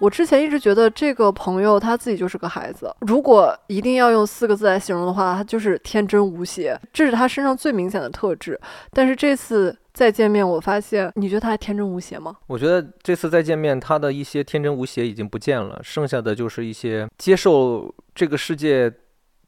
[0.00, 2.92] 我之前一直觉得这个朋友他自己就是个孩子。
[3.02, 8.60] 如果一定要用四个字来形容的话，他就是天真无邪，这是他身上最明显的特质。
[8.92, 12.34] 但是这次再见面，我发现，你觉得他还天真无邪吗？
[12.48, 18.92] 我觉得这次再见面，他的一些天真无邪已经不见了，剩下的就是一些接受这个世界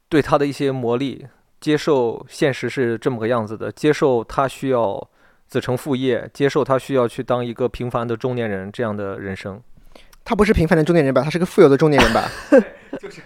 [0.09, 1.27] 对他的一些磨砺。
[1.61, 5.09] 接受现实是这么个样子的，接受他需要
[5.47, 9.61] 子承父业，接受他需要去当一个平凡的中年人这样的人生。
[10.25, 11.23] 他不是平凡的中年人吧？
[11.23, 12.25] 他是个富有的中年人吧？
[12.99, 13.21] 就是，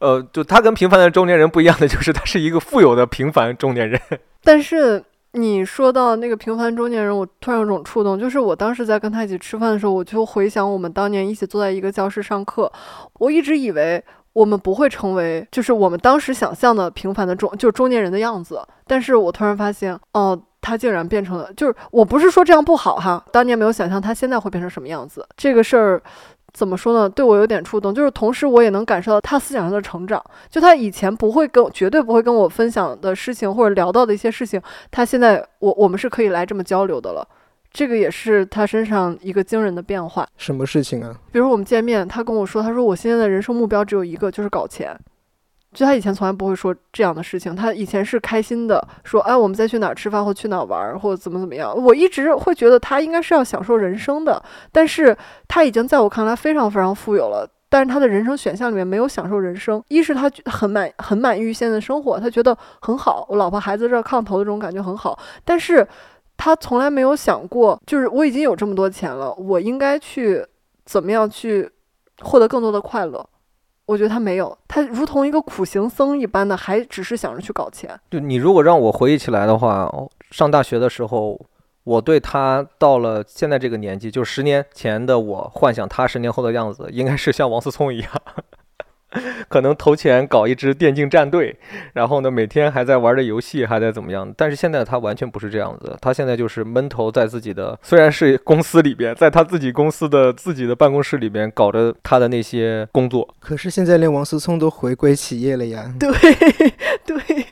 [0.00, 4.00] 呃，就他跟平凡的中年人不一样的，就是他是一个富有的平凡中年人。
[4.44, 5.02] 但是
[5.32, 12.70] 你说到那个平凡中年人，我突然有种触动，就是我当时在跟他一起吃饭的时候，我就回想我们当年一起坐在一个教室上课，
[13.14, 14.04] 我一直以为。
[14.32, 18.60] 我们不会成为，就是我们当时想象的平凡的中，就是中年人的样子。
[18.86, 25.26] 但是我突然发现，哦，他竟然变成了，就是我不是说这样不好哈，当年没有想象他现在会变成什么样子。
[25.36, 26.02] 这个事儿
[26.52, 27.08] 怎么说呢？
[27.08, 30.22] 对我有点触动，就是同时我也能感受到他思想上的成长。
[30.50, 34.60] 就他以前不会跟，绝对不会跟我分享的事情，或者聊到的一些事情，
[34.90, 37.26] 他现在我我们是可以来这么交流的了。
[37.72, 40.26] 这个也是他身上一个惊人的变化。
[40.36, 41.14] 什么事情啊？
[41.32, 44.98] 比如我们见面，他跟我说，他说我现在的人生目标只有一个，就是搞钱。
[45.72, 51.74] 就他以前从来不会说这样的事情，他以前是开心的，说哎，我们再去哪儿吃饭，或去哪儿玩，或者怎么怎么样。
[51.74, 55.16] 我一直会觉得他应该是要享受人生的，但是
[55.48, 59.82] 他已经在我看来非常非常富有了，但是他的人生选项里面没有享受人生。
[59.88, 65.88] 一是他很满很满意于现在的生活，他觉得很好，我老婆孩子这炕头的这种感觉很好，但是。
[66.36, 70.44] 他从来没有想过，就是我已经有这么多钱了，我应该去
[70.84, 71.70] 怎么样去
[72.20, 73.24] 获得更多的快乐？
[73.86, 77.98] 我觉得他没有，他如同一个苦行僧一般的，还只是想着去搞钱。
[78.10, 79.92] 就你如果让我回忆起来的话，
[80.30, 81.38] 上大学的时候，
[81.84, 88.08] 我对他到了现在这个年纪，就十年前的我幻想他十年后的样子，应该是像王思聪一样。
[89.48, 91.56] 可能投钱搞一支电竞战队，
[91.92, 94.32] 然后呢，每天还在玩着游戏，还在怎么样？
[94.36, 103.28] 但是现在他完全不是这样子，他现在就是闷头在自己的，虽然是公司里边，在他自己公司的自己的办公室里边搞着他的那些工作。
[103.40, 105.92] 可是现在连王思聪都回归企业了呀。
[105.98, 106.10] 对
[107.04, 107.46] 对。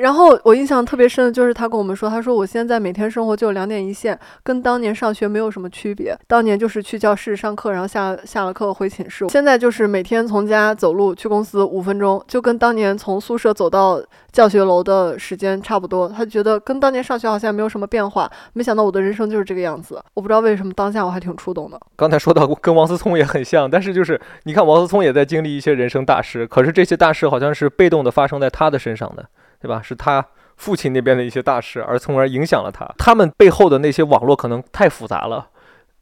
[0.00, 6.16] 然后我印象特别深的就是他跟我们说，他说我现在每天生活就两点一线，跟当年上学没有什么区别。
[6.26, 9.28] 当年就是去教室上课，然后下下了课回寝室。
[9.28, 16.08] 现在就是每天从家走路去公司五分钟，就跟当年从宿舍走到教学楼的时间差不多。
[16.08, 18.30] 他觉得跟当年上学好像没有什么变化。
[18.54, 20.02] 没想到我的人生就是这个样子。
[20.14, 21.78] 我不知道为什么当下我还挺触动的。
[21.96, 29.26] 刚才说到跟王思聪也很像，但是就是你看王思聪也在经历一些人生大事，可是这些大事好像是被动的发生在他的身上的。
[29.60, 29.80] 对吧？
[29.82, 30.24] 是他
[30.56, 32.86] 父亲那边的一些大事，而从而影响了他。
[32.98, 35.48] 他们背后的那些网络可能太复杂了，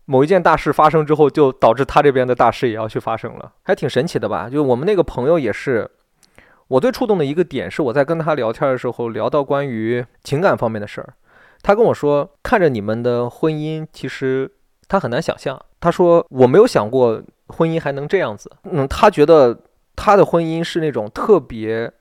[0.04, 4.48] 某一件大事发生之后，就导致他这边的大事也要去发生了，还挺神奇的吧？
[4.48, 5.90] 就我们那个朋友也是，
[6.68, 11.14] 我最触动的一个点是我在跟他聊天的时候聊到关于情感方面的事儿，
[11.62, 14.50] 他跟我说，看着你们的婚姻，其实
[14.88, 15.60] 他很难想象。
[15.80, 19.56] 他说我没有想过婚姻还能这样子，嗯，他觉得
[19.94, 21.92] 他的婚姻是那种特别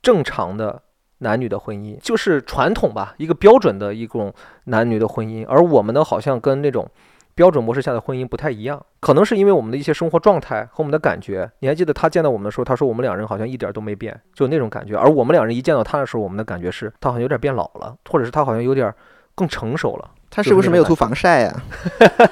[0.00, 0.82] 正常的
[1.18, 4.32] 男女的婚姻，就是传统吧，一个标准的一种
[4.64, 6.88] 男女的婚姻，而我们呢，好像跟那种
[7.34, 11.50] 标准模式下的婚姻不太一样，可能是因为我们的一些生活状态和我们的感觉。
[11.60, 14.96] 你还记得他见到我们的时候，他说我们两人好像一点都没变，就那种感觉。
[14.96, 18.92] 而我们两人一见到他的时候，我们的感觉是他好像有点变老了，或者是他好像有点
[19.34, 20.10] 更成熟了。
[20.28, 21.62] 他是不是没有涂防晒呀、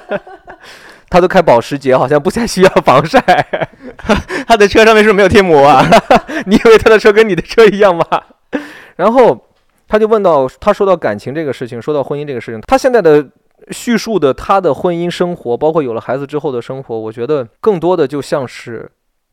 [1.09, 3.19] 他都开保时捷，好像不太需要防晒。
[4.45, 5.83] 他的车上面是不是没有贴膜啊？
[6.45, 8.05] 你以为他的车跟你的车一样吗？
[8.97, 9.37] 然后
[9.87, 13.27] 他就问到，他说到感情这个事情，说到婚姻这个事情，他现在的
[13.71, 18.91] 叙述的他的婚姻生活，包括有了孩子之后的生活，我觉得更多的就像是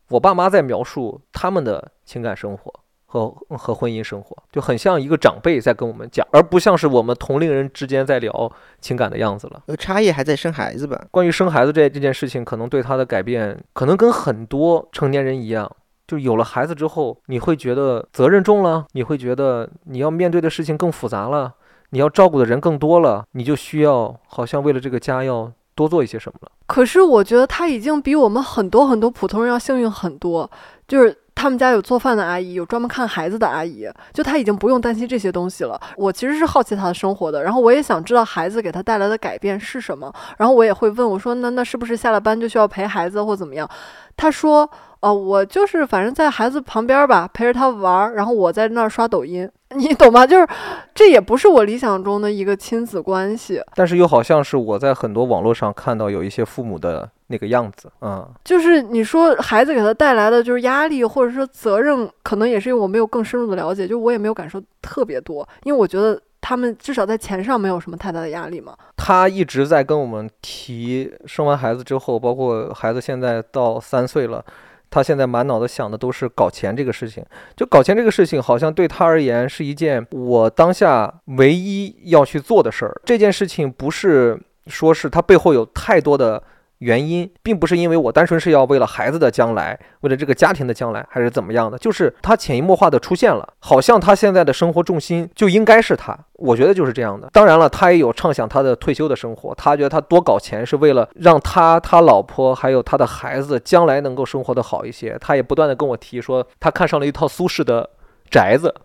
[0.09, 2.73] 我爸妈在描述他们的情感生活。
[3.05, 8.51] 和和婚姻生活就很像一个长辈在跟我们讲，而不像是我们同龄人之间在聊
[8.81, 9.61] 情感的样子了。
[9.67, 10.99] 呃，差异还在生孩子吧？
[11.11, 15.71] 关于生孩子这这件事情，可能对他的改变，可能跟很多成年人一样，
[16.07, 21.53] 就有了孩子之后，你会觉得责任重了，你会觉得你要面对的事情更复杂了，
[21.91, 26.51] 你要照顾的人更多了，你就需要好像为了这个家要多做一些什么了。
[26.67, 30.49] 可是我觉得他已经比我们很多很多普通人要幸运很多，
[30.87, 35.79] 就是他们家有做饭的阿姨，有专门看孩子的阿姨，就他已经不用担心这些东西了。
[35.97, 43.69] 我其实是好奇他的生活的，然后我也想知道孩子给他带来的改变是什么，然后我也会问我说，那那是不是下了班就需要陪孩子或怎么样？
[44.15, 44.69] 他说，
[45.03, 50.25] 哦，我就是反正在孩子旁边吧，陪着他玩儿，然后我在那儿刷抖音， 你懂吗？
[50.25, 50.47] 就是
[50.95, 53.61] 这也不是我理想中的一个亲子关系。
[53.75, 68.73] 但是又好像是我在很多网络上看到有一些父母的那个样子，嗯，就是你说孩子给他带来的就是压力或者说责任，可能也是因为我没有更深入的了解，就我也没有感受特别多，因为我觉得他们至少在钱上没有什么太大的压力嘛。
[68.95, 74.45] 他一直在跟我们提生完孩子之后，包括孩子现在到三岁了，
[74.93, 77.25] 他现在满脑子想的都是搞钱这个事情。
[77.55, 83.01] 就搞钱这个事情，好像对他而言是一件我当下唯一要去做的事儿。
[83.03, 86.43] 这件事情不是说是他背后有太多的。
[86.83, 97.29] 原因并不是因为我单纯是要为了孩子的将来，为了这个家庭的将来，还是怎么样的，就是他潜移默化的出现了，好像他现在的生活重心就应该是他，我觉得就是这样的。
[97.31, 105.17] 当然了，他也有畅想他的退休的生活，他觉得他多搞钱是为了让他、他老婆还有他的孩子将来能够生活的好一些。
[105.21, 107.89] 他也不断的跟我提说，他看上了一套苏式的
[108.29, 108.75] 宅子，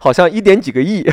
[0.00, 1.08] 好像一点几个亿。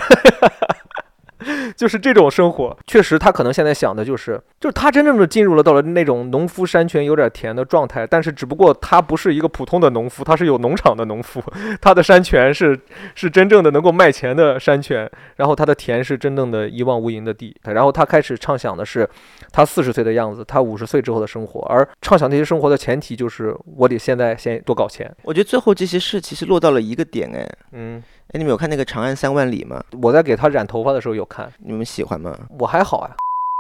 [1.76, 11.42] 就是这种生活，确实，他可能现在想的就是，就是他真正的进入了到了那种农夫山泉有点甜的状态，但是只不过他不是一个普通的农夫，他是有农场的农夫，
[11.82, 12.78] 他的山泉是
[13.16, 19.08] 是真正的能够卖钱的山泉，然后他的田是真正的一望无垠的地，然后他开始畅想的是
[19.52, 29.84] 他四十岁的样子，他五十岁之后的生活，而畅想这些生活的前提就是我得现在先多搞钱，我觉得最后这些事其实落到了一个点，哎，嗯，哎，你们有看那个《长安三万里》吗？
[30.04, 32.38] 我在给他染头发的时候有看，你们喜欢吗？
[32.60, 33.10] 我还好啊，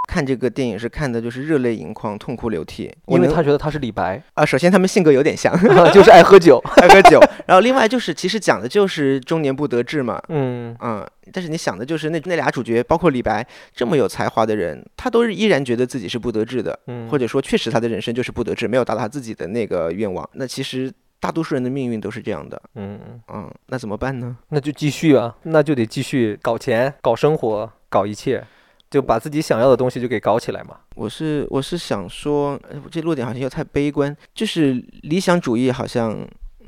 [0.07, 5.51] 看这个电影是看的就是热泪盈眶、痛哭流涕，因为他觉得他是李白，啊，首先他们性格有点像，
[5.91, 10.77] 就是爱喝酒， 爱喝酒，然后另外就是其实讲的就是中年不得志嘛，嗯。
[10.81, 11.03] 嗯，
[11.33, 13.43] 但是你想的就是那那俩主角，包括李白
[13.73, 20.29] 这么有才华的人，他都是依然觉得自己是不得志的，嗯，或者说确实他的人生就是不得志，没有达到他自己的那个愿望。
[20.33, 24.37] 那其实大多数人的命运都是这样的，嗯，嗯嗯，那怎么办呢？
[24.49, 28.43] 那就继续啊，那就得继续搞钱、搞生活、搞一切，
[28.89, 30.77] 就把自己想要的东西就给搞起来嘛。
[30.95, 36.11] 我是我是想说，呃这落点好像又太悲观，就是理想主义好像，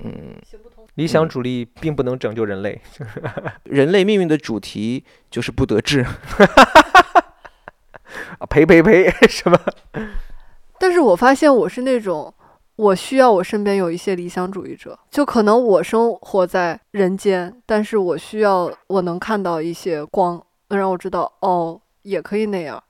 [0.04, 0.36] 嗯，
[0.96, 2.82] 理想主义并不能拯救人类，
[3.64, 6.06] 人类命运的主题就是不得志。
[8.40, 9.58] 啊呸呸呸， 什么？
[10.80, 12.34] 但是我发现我是那种，
[12.76, 22.82] 我需要我身边有一些理想主义者，就可能我生活在人间，但是我需要我能看到一些光，能让我知道哦，也可以那样。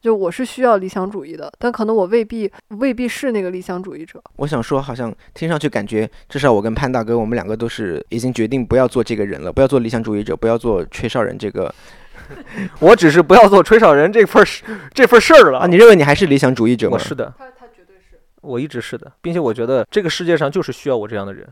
[0.00, 4.22] 就我是需要理想主义的，但可能我未必未必是那个理想主义者。
[4.36, 11.74] 我想说，好像听上去感觉，至少我跟潘大哥，我们两个都是已经决定不要做这个人了，不要做理想主义者，不要做吹哨人这个
[12.80, 14.62] 我只是不要做吹哨人这份儿事
[14.94, 15.66] 这份事儿了啊。
[15.66, 16.94] 你认为你还是理想主义者吗？
[16.94, 17.34] 我是的。
[18.40, 21.46] 我一直是的，并且我觉得这个世界上就是需要我这样的人。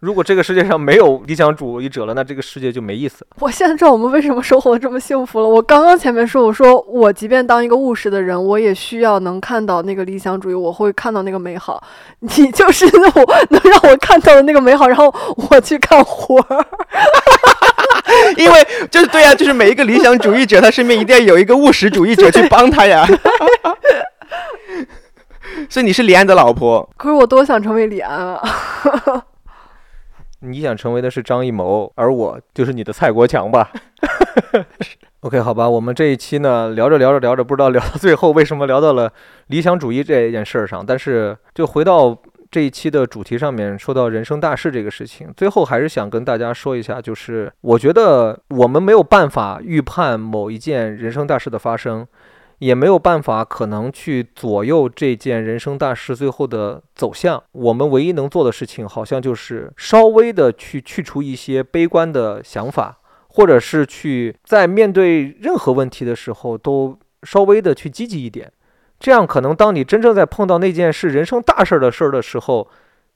[0.00, 3.24] 如果这个世界上没有理想主义者了，那这个世界就没意思。
[3.38, 5.48] 我现在知道我们为什么生活这么幸福了。
[5.48, 11.80] 我刚刚前面说，我说我即便当一个务实的人，我也需要能看到那个理想主义，我会看到那个美好。
[12.18, 15.14] 你就是 那我能让我看到的那个美好，然后
[15.50, 16.66] 我去干活儿。
[18.36, 23.06] 因为就是对呀、就是每一个理想主义者，他身边一定要有一个务实主义者去帮他呀。
[25.68, 28.42] 所以你是李安的老婆，可是我多想成为李安啊！
[30.40, 33.70] 你想成为的是张艺谋，而我就是你的蔡国强吧？
[35.20, 39.12] OK，好吧，我们这一期呢聊着聊着聊着，不知道聊到最后为什么聊到了
[39.46, 42.16] 理想主义这件事儿上，但是就回到
[42.50, 52.04] 这一期的主题上面，说到人生大事这个事情，最后还是想跟大家说一下，就是我觉得我们没有办法预判某一件人生大事的发生。
[52.62, 57.42] 也没有办法可能去左右这件人生大事最后的走向。
[57.50, 68.52] 我们唯一能做的事情，好像就是稍微的去去除一些悲观的想法，或者是去在面对任何问题的时候，都稍微的去积极一点。
[69.00, 72.68] 这样可能当你真正在碰到那件事人生大事儿的事儿的时候，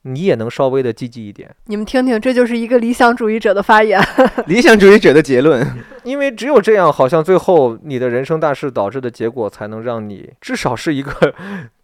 [0.06, 1.52] 你也能稍微的积极一点。
[1.64, 4.00] 你们听听，这就是一个理想主义者的发言。
[4.46, 5.66] 理想主义者的结论。
[6.04, 11.34] 因为只有这样，好像最后你的人生大事导致的结果，才能让你至少是一个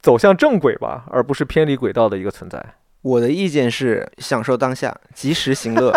[0.00, 2.64] 走向正轨吧，而不是偏离轨道的一个存在。
[3.02, 5.92] 我的意见是享受当下，及时行乐。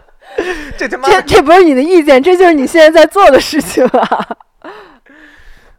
[0.78, 4.36] 这他妈这这不是你的意见，这就是你现在在做的事情啊！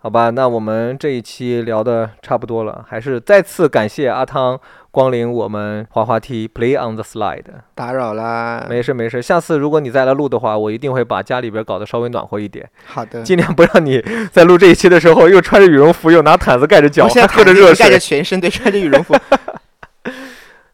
[0.04, 4.60] 好吧，那我们这一期聊的差不多了，还是再次感谢阿汤
[4.92, 7.46] 光临我们滑滑梯 Play on the Slide。
[7.74, 8.68] 打扰啦。
[8.70, 13.24] 没事没事，下次如果你再来录的话，我一定会把家里边搞得稍微暖和一点，好的。
[13.24, 18.18] 尽量不让你在录这一期的时候又穿着羽绒服，又拿毯子盖着脚，还喝着热水盖着水。
[18.18, 19.16] 全身，对，穿着羽绒服。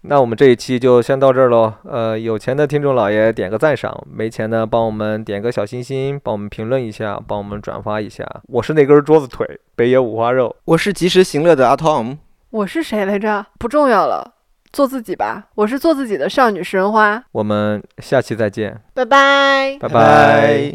[0.09, 1.73] 那我们这一期就先到这儿喽。
[1.83, 8.25] 呃，有钱的听众老爷点个赞赏，没钱的帮我们点个小心心，帮我们评论一下，帮我们转发一下。
[8.47, 10.55] 我是那根桌子腿，北野五花肉。
[10.65, 12.17] 我是及时行乐的阿 Tom。
[12.49, 13.45] 我是谁来着？
[13.59, 14.35] 不重要了，
[14.71, 15.47] 做自己吧。
[15.55, 17.23] 我是做自己的少女食人花。
[17.31, 19.77] 我们下期再见，拜拜。
[19.79, 20.73] 拜拜。